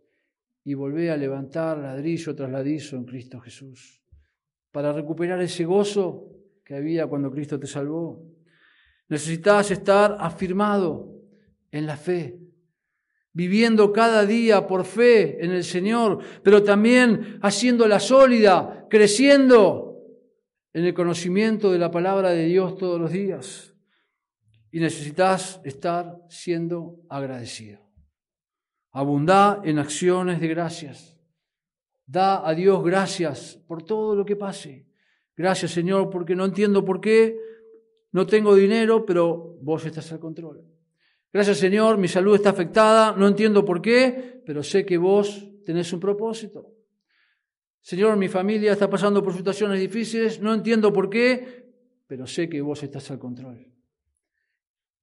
y 0.65 0.75
volvé 0.75 1.11
a 1.11 1.17
levantar 1.17 1.79
ladrillo 1.79 2.35
tras 2.35 2.51
ladrillo 2.51 2.97
en 2.97 3.05
Cristo 3.05 3.41
Jesús, 3.41 4.03
para 4.71 4.93
recuperar 4.93 5.41
ese 5.43 5.65
gozo 5.65 6.31
que 6.65 6.75
había 6.75 7.07
cuando 7.07 7.31
Cristo 7.31 7.61
te 7.61 7.67
salvó. 7.67 8.23
Necesitas 9.09 9.71
estar 9.71 10.17
afirmado 10.19 11.21
en 11.71 11.87
la 11.87 11.97
fe, 11.97 12.41
viviendo 13.33 13.93
cada 13.93 14.25
día 14.25 14.67
por 14.67 14.85
fe 14.85 15.45
en 15.45 15.51
el 15.51 15.65
Señor, 15.65 16.21
pero 16.43 16.63
también 16.63 17.39
haciéndola 17.43 18.01
sólida, 18.01 18.87
creciendo 18.89 19.84
en 20.75 20.85
el 20.85 20.93
conocimiento 20.93 21.71
de 21.71 21.79
la 21.79 21.91
palabra 21.91 22.31
de 22.31 22.47
Dios 22.47 22.77
todos 22.77 23.01
los 23.01 23.13
días 23.13 23.73
y 24.73 24.81
necesitas 24.81 25.61
estar 25.65 26.19
siendo 26.29 26.97
agradecido. 27.09 27.79
Abundá 28.91 29.63
en 29.65 29.79
acciones 29.79 30.41
de 30.41 30.49
gracias. 30.49 31.17
Da 32.07 32.47
a 32.47 32.55
Dios 32.55 32.83
gracias 32.85 33.63
por 33.69 33.85
todo 33.85 34.17
lo 34.17 34.27
que 34.27 34.35
pase. 34.35 34.87
Gracias 35.37 35.71
Señor 35.71 36.11
porque 36.11 36.35
no 36.35 36.45
entiendo 36.45 36.85
por 36.85 37.01
qué, 37.01 37.39
no 38.11 38.27
tengo 38.27 38.55
dinero, 38.55 39.07
pero 39.07 39.57
vos 39.63 39.87
estás 39.87 40.11
al 40.13 40.19
control. 40.19 40.65
Gracias 41.33 41.59
Señor, 41.59 41.99
mi 41.99 42.09
salud 42.09 42.35
está 42.35 42.51
afectada, 42.51 43.13
no 43.17 43.29
entiendo 43.29 43.65
por 43.65 43.81
qué, 43.81 44.43
pero 44.45 44.65
sé 44.65 44.85
que 44.85 44.99
vos 44.99 45.49
tenés 45.65 45.93
un 45.93 46.01
propósito. 46.01 46.75
Señor, 47.85 48.16
mi 48.16 48.29
familia 48.29 48.73
está 48.73 48.88
pasando 48.88 49.23
por 49.23 49.37
situaciones 49.37 49.79
difíciles, 49.79 50.40
no 50.40 50.55
entiendo 50.55 50.90
por 50.90 51.11
qué, 51.11 51.66
pero 52.07 52.27
sé 52.27 52.49
que 52.49 52.62
vos 52.62 52.83
estás 52.83 53.11
al 53.11 53.18
control. 53.18 53.68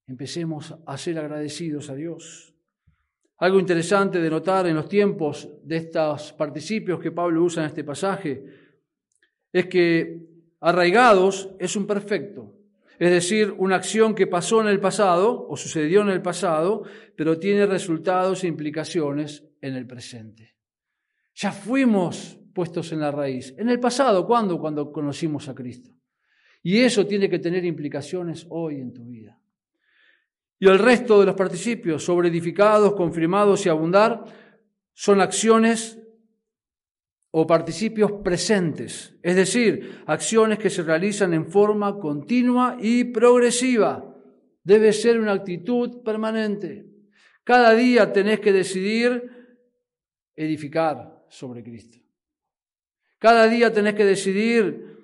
Empecemos 0.07 0.73
a 0.83 0.97
ser 0.97 1.19
agradecidos 1.19 1.91
a 1.91 1.95
Dios. 1.95 2.55
Algo 3.37 3.59
interesante 3.59 4.19
de 4.19 4.31
notar 4.31 4.65
en 4.65 4.73
los 4.73 4.89
tiempos 4.89 5.47
de 5.63 5.77
estos 5.77 6.33
participios 6.33 6.99
que 6.99 7.11
Pablo 7.11 7.43
usa 7.43 7.61
en 7.61 7.69
este 7.69 7.83
pasaje 7.83 8.45
es 9.53 9.67
que 9.67 10.17
arraigados 10.59 11.51
es 11.59 11.75
un 11.75 11.85
perfecto, 11.85 12.55
es 12.97 13.11
decir, 13.11 13.53
una 13.59 13.75
acción 13.75 14.15
que 14.15 14.25
pasó 14.25 14.59
en 14.59 14.69
el 14.69 14.79
pasado 14.79 15.45
o 15.47 15.55
sucedió 15.55 16.01
en 16.01 16.09
el 16.09 16.23
pasado, 16.23 16.81
pero 17.15 17.37
tiene 17.37 17.67
resultados 17.67 18.43
e 18.43 18.47
implicaciones 18.47 19.43
en 19.61 19.75
el 19.75 19.85
presente. 19.85 20.55
Ya 21.35 21.51
fuimos 21.51 22.40
puestos 22.53 22.91
en 22.91 22.99
la 22.99 23.11
raíz. 23.11 23.53
En 23.57 23.69
el 23.69 23.79
pasado, 23.79 24.25
¿cuándo? 24.25 24.59
Cuando 24.59 24.91
conocimos 24.91 25.47
a 25.49 25.55
Cristo. 25.55 25.91
Y 26.63 26.79
eso 26.79 27.07
tiene 27.07 27.29
que 27.29 27.39
tener 27.39 27.65
implicaciones 27.65 28.45
hoy 28.49 28.79
en 28.79 28.93
tu 28.93 29.05
vida. 29.05 29.39
Y 30.59 30.67
el 30.67 30.77
resto 30.77 31.19
de 31.19 31.25
los 31.25 31.35
participios, 31.35 32.03
sobre 32.03 32.29
edificados, 32.29 32.93
confirmados 32.93 33.65
y 33.65 33.69
abundar, 33.69 34.23
son 34.93 35.19
acciones 35.19 35.97
o 37.31 37.47
participios 37.47 38.11
presentes, 38.23 39.17
es 39.23 39.35
decir, 39.35 40.03
acciones 40.05 40.59
que 40.59 40.69
se 40.69 40.83
realizan 40.83 41.33
en 41.33 41.47
forma 41.47 41.97
continua 41.97 42.77
y 42.79 43.05
progresiva. 43.05 44.05
Debe 44.63 44.91
ser 44.91 45.19
una 45.19 45.31
actitud 45.31 46.03
permanente. 46.03 46.85
Cada 47.43 47.73
día 47.73 48.11
tenés 48.11 48.41
que 48.41 48.51
decidir 48.51 49.23
edificar 50.35 51.25
sobre 51.29 51.63
Cristo. 51.63 52.00
Cada 53.21 53.47
día 53.47 53.71
tenés 53.71 53.93
que 53.93 54.03
decidir 54.03 54.97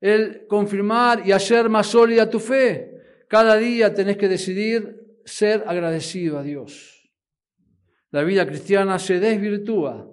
el 0.00 0.46
confirmar 0.46 1.26
y 1.26 1.32
hacer 1.32 1.68
más 1.68 1.88
sólida 1.88 2.30
tu 2.30 2.38
fe. 2.38 2.92
Cada 3.28 3.56
día 3.56 3.92
tenés 3.92 4.16
que 4.16 4.28
decidir 4.28 5.18
ser 5.24 5.64
agradecido 5.66 6.38
a 6.38 6.44
Dios. 6.44 7.10
La 8.12 8.22
vida 8.22 8.46
cristiana 8.46 9.00
se 9.00 9.18
desvirtúa 9.18 10.08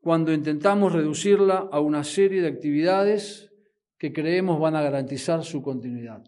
cuando 0.00 0.32
intentamos 0.32 0.92
reducirla 0.92 1.68
a 1.70 1.78
una 1.78 2.02
serie 2.02 2.42
de 2.42 2.48
actividades 2.48 3.52
que 3.96 4.12
creemos 4.12 4.58
van 4.58 4.74
a 4.74 4.82
garantizar 4.82 5.44
su 5.44 5.62
continuidad. 5.62 6.24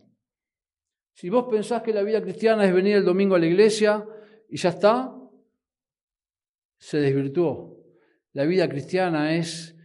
Si 1.12 1.28
vos 1.28 1.48
pensás 1.50 1.82
que 1.82 1.92
la 1.92 2.04
vida 2.04 2.22
cristiana 2.22 2.64
es 2.64 2.72
venir 2.72 2.94
el 2.94 3.04
domingo 3.04 3.34
a 3.34 3.40
la 3.40 3.46
iglesia 3.46 4.06
y 4.48 4.58
ya 4.58 4.68
está, 4.68 5.12
se 6.78 6.98
desvirtuó. 6.98 7.84
La 8.32 8.44
vida 8.44 8.68
cristiana 8.68 9.34
es 9.34 9.75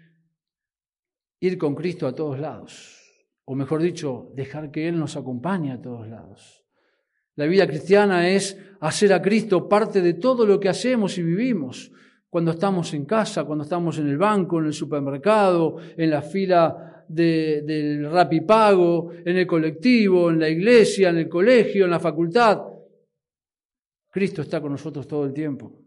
ir 1.42 1.58
con 1.58 1.76
Cristo 1.76 2.08
a 2.08 2.16
todos 2.16 2.40
lados, 2.40 2.98
o 3.46 3.56
mejor 3.56 3.82
dicho, 3.82 4.32
dejar 4.36 4.72
que 4.72 4.88
Él 4.88 4.98
nos 4.98 5.18
acompañe 5.18 5.72
a 5.72 5.82
todos 5.82 6.08
lados. 6.08 6.64
La 7.36 7.46
vida 7.48 7.68
cristiana 7.68 8.30
es 8.30 8.58
hacer 8.80 9.12
a 9.12 9.22
Cristo 9.22 9.68
parte 9.68 10.02
de 10.02 10.14
todo 10.14 10.46
lo 10.46 10.60
que 10.60 10.70
hacemos 10.70 11.18
y 11.18 11.24
vivimos. 11.24 11.92
Cuando 12.30 12.52
estamos 12.52 12.94
en 12.94 13.06
casa, 13.06 13.44
cuando 13.44 13.64
estamos 13.64 13.98
en 13.98 14.08
el 14.08 14.18
banco, 14.18 14.60
en 14.60 14.68
el 14.68 14.74
supermercado, 14.74 15.78
en 15.98 16.10
la 16.12 16.22
fila 16.22 17.06
de, 17.08 17.64
del 17.64 18.10
rapipago, 18.10 19.12
en 19.26 19.38
el 19.38 19.48
colectivo, 19.48 20.30
en 20.30 20.40
la 20.40 20.50
iglesia, 20.50 21.10
en 21.10 21.18
el 21.18 21.28
colegio, 21.28 21.86
en 21.86 21.92
la 21.92 22.00
facultad. 22.00 22.62
Cristo 24.10 24.44
está 24.44 24.62
con 24.62 24.72
nosotros 24.72 25.08
todo 25.08 25.26
el 25.26 25.34
tiempo. 25.34 25.82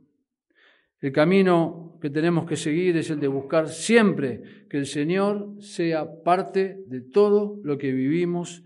El 1.00 1.12
camino 1.12 1.93
que 2.04 2.10
tenemos 2.10 2.44
que 2.44 2.56
seguir 2.56 2.98
es 2.98 3.08
el 3.08 3.18
de 3.18 3.28
buscar 3.28 3.66
siempre 3.66 4.66
que 4.68 4.76
el 4.76 4.84
Señor 4.84 5.54
sea 5.58 6.22
parte 6.22 6.84
de 6.86 7.00
todo 7.00 7.58
lo 7.64 7.78
que 7.78 7.92
vivimos 7.92 8.62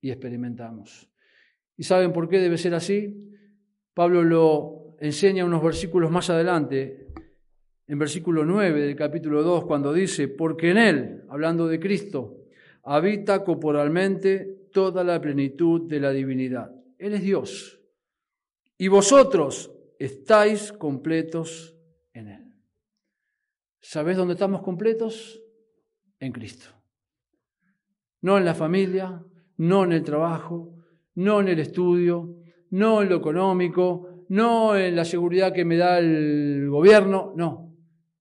y 0.00 0.10
experimentamos. 0.10 1.08
¿Y 1.76 1.84
saben 1.84 2.12
por 2.12 2.28
qué 2.28 2.40
debe 2.40 2.58
ser 2.58 2.74
así? 2.74 3.38
Pablo 3.94 4.24
lo 4.24 4.96
enseña 4.98 5.44
unos 5.44 5.62
versículos 5.62 6.10
más 6.10 6.28
adelante, 6.28 7.06
en 7.86 8.00
versículo 8.00 8.44
9 8.44 8.80
del 8.80 8.96
capítulo 8.96 9.44
2, 9.44 9.64
cuando 9.64 9.92
dice, 9.92 10.26
porque 10.26 10.70
en 10.70 10.78
Él, 10.78 11.22
hablando 11.28 11.68
de 11.68 11.78
Cristo, 11.78 12.48
habita 12.82 13.44
corporalmente 13.44 14.66
toda 14.72 15.04
la 15.04 15.20
plenitud 15.20 15.88
de 15.88 16.00
la 16.00 16.10
divinidad. 16.10 16.74
Él 16.98 17.14
es 17.14 17.22
Dios. 17.22 17.80
Y 18.76 18.88
vosotros 18.88 19.70
estáis 20.00 20.72
completos. 20.72 21.76
¿Sabés 23.82 24.16
dónde 24.16 24.34
estamos 24.34 24.62
completos? 24.62 25.42
En 26.20 26.32
Cristo. 26.32 26.66
No 28.20 28.38
en 28.38 28.44
la 28.44 28.54
familia, 28.54 29.20
no 29.56 29.82
en 29.84 29.92
el 29.92 30.04
trabajo, 30.04 30.76
no 31.16 31.40
en 31.40 31.48
el 31.48 31.58
estudio, 31.58 32.36
no 32.70 33.02
en 33.02 33.08
lo 33.08 33.16
económico, 33.16 34.24
no 34.28 34.76
en 34.76 34.94
la 34.94 35.04
seguridad 35.04 35.52
que 35.52 35.64
me 35.64 35.76
da 35.76 35.98
el 35.98 36.68
gobierno, 36.70 37.32
no. 37.36 37.74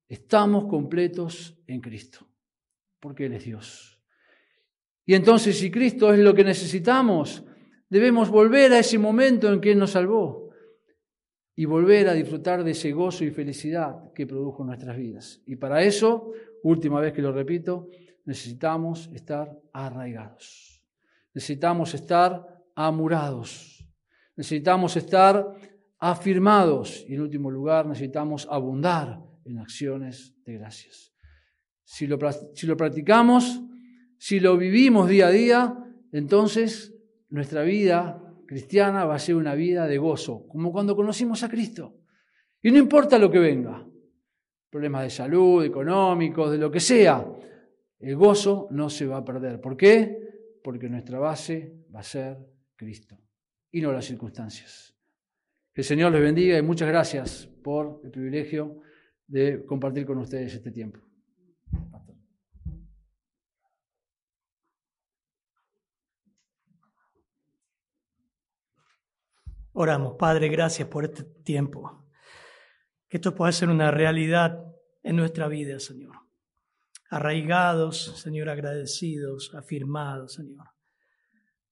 Estamos 0.10 0.66
completos 0.66 1.62
en 1.68 1.80
Cristo, 1.80 2.28
porque 3.00 3.28
Él 3.28 3.34
es 3.34 3.46
Dios. 3.46 4.02
Y 5.06 5.14
entonces 5.14 5.60
si 5.60 5.70
Cristo 5.70 6.12
es 6.12 6.20
lo 6.20 6.34
que 6.34 6.44
necesitamos, 6.44 7.46
debemos 7.88 8.30
volver 8.30 8.74
a 8.74 8.80
ese 8.80 8.98
momento 8.98 9.54
en 9.54 9.62
que 9.62 9.74
Él 9.74 9.78
nos 9.78 9.92
salvó 9.92 10.41
y 11.56 11.66
volver 11.66 12.08
a 12.08 12.14
disfrutar 12.14 12.64
de 12.64 12.72
ese 12.72 12.92
gozo 12.92 13.24
y 13.24 13.32
felicidad 13.32 14.12
que 14.14 14.26
produjo 14.26 14.64
nuestras 14.64 14.98
vidas. 14.98 15.42
Y 15.46 15.58
para 15.58 15.84
eso, 15.84 16.32
última 16.64 17.00
vez 17.00 17.14
que 17.14 17.22
lo 17.22 17.32
repito, 17.32 17.90
necesitamos 18.26 19.10
estar 19.14 19.60
arraigados. 19.74 20.84
Necesitamos 21.34 21.94
estar 21.94 22.46
amurados. 22.76 23.86
Necesitamos 24.36 24.96
estar 24.96 25.54
afirmados. 26.00 27.06
Y 27.08 27.16
en 27.16 27.22
último 27.22 27.52
lugar, 27.52 27.86
necesitamos 27.86 28.48
abundar 28.50 29.20
en 29.46 29.60
acciones 29.60 30.36
de 30.46 30.54
gracias. 30.54 31.14
Si 31.84 32.08
lo 32.08 32.18
practicamos, 32.78 33.62
si 34.18 34.40
lo 34.40 34.58
vivimos 34.58 35.10
día 35.10 35.28
a 35.28 35.32
día, 35.32 35.78
entonces 36.12 36.96
nuestra 37.30 37.64
vida 37.64 38.31
cristiana 38.52 39.06
va 39.06 39.16
a 39.16 39.20
ser 39.20 39.36
una 39.36 39.56
vida 39.56 39.88
de 39.88 39.98
gozo, 39.98 40.46
como 40.50 40.74
cuando 40.74 40.94
conocimos 40.94 41.42
a 41.42 41.48
Cristo. 41.48 42.02
Y 42.62 42.70
no 42.70 42.80
importa 42.80 43.18
lo 43.18 43.32
que 43.32 43.40
venga, 43.40 43.88
problemas 44.70 45.04
de 45.04 45.10
salud, 45.10 45.64
económicos, 45.64 46.52
de 46.52 46.58
lo 46.58 46.70
que 46.70 46.82
sea, 46.82 47.26
el 47.98 48.16
gozo 48.18 48.68
no 48.72 48.90
se 48.90 49.08
va 49.08 49.20
a 49.20 49.24
perder. 49.24 49.62
¿Por 49.62 49.78
qué? 49.78 50.60
Porque 50.62 50.90
nuestra 50.90 51.18
base 51.18 51.86
va 51.96 52.02
a 52.02 52.04
ser 52.04 52.40
Cristo 52.76 53.18
y 53.72 53.80
no 53.80 53.94
las 53.94 54.04
circunstancias. 54.04 54.98
Que 55.74 55.80
el 55.80 55.86
Señor 55.86 56.12
les 56.12 56.22
bendiga 56.22 56.58
y 56.58 56.62
muchas 56.62 56.90
gracias 56.90 57.48
por 57.64 58.02
el 58.04 58.12
privilegio 58.12 58.82
de 59.28 59.66
compartir 59.66 60.06
con 60.06 60.18
ustedes 60.18 60.56
este 60.56 60.72
tiempo. 60.72 61.00
Oramos, 69.74 70.16
Padre, 70.18 70.50
gracias 70.50 70.88
por 70.90 71.06
este 71.06 71.24
tiempo. 71.24 72.06
Que 73.08 73.18
esto 73.18 73.34
pueda 73.34 73.52
ser 73.52 73.70
una 73.70 73.90
realidad 73.90 74.66
en 75.02 75.16
nuestra 75.16 75.48
vida, 75.48 75.80
Señor. 75.80 76.16
Arraigados, 77.10 78.22
Señor, 78.22 78.50
agradecidos, 78.50 79.54
afirmados, 79.56 80.34
Señor. 80.34 80.68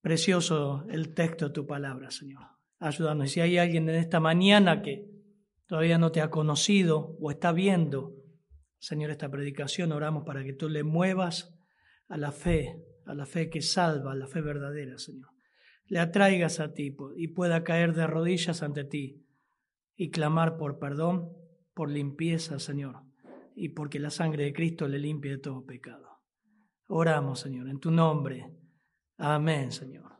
Precioso 0.01 0.85
el 0.89 1.13
texto 1.13 1.49
de 1.49 1.53
tu 1.53 1.67
palabra, 1.67 2.09
Señor. 2.09 2.43
Ayúdanos. 2.79 3.31
Si 3.31 3.41
hay 3.41 3.57
alguien 3.57 3.89
en 3.89 3.95
esta 3.95 4.21
mañana 4.21 4.81
que 4.81 5.09
todavía 5.67 5.97
no 5.97 6.11
te 6.11 6.21
ha 6.21 6.29
conocido 6.29 7.17
o 7.19 7.31
está 7.31 7.51
viendo, 7.51 8.15
Señor, 8.79 9.11
esta 9.11 9.29
predicación, 9.29 9.91
oramos 9.91 10.23
para 10.23 10.43
que 10.45 10.53
tú 10.53 10.69
le 10.69 10.83
muevas 10.83 11.53
a 12.07 12.15
la 12.15 12.31
fe, 12.31 12.81
a 13.05 13.13
la 13.13 13.25
fe 13.25 13.49
que 13.49 13.61
salva, 13.61 14.13
a 14.13 14.15
la 14.15 14.27
fe 14.27 14.39
verdadera, 14.39 14.97
Señor 14.97 15.29
le 15.89 15.99
atraigas 15.99 16.59
a 16.59 16.73
ti 16.73 16.95
y 17.17 17.27
pueda 17.29 17.63
caer 17.63 17.93
de 17.93 18.07
rodillas 18.07 18.63
ante 18.63 18.83
ti 18.83 19.25
y 19.95 20.11
clamar 20.11 20.55
por 20.57 20.79
perdón, 20.79 21.33
por 21.73 21.89
limpieza, 21.89 22.59
Señor, 22.59 23.03
y 23.55 23.69
porque 23.69 23.99
la 23.99 24.11
sangre 24.11 24.45
de 24.45 24.53
Cristo 24.53 24.87
le 24.87 24.99
limpie 24.99 25.31
de 25.31 25.37
todo 25.39 25.65
pecado. 25.65 26.21
Oramos, 26.87 27.39
Señor, 27.39 27.67
en 27.67 27.79
tu 27.79 27.91
nombre. 27.91 28.51
Amén, 29.17 29.71
Señor. 29.71 30.18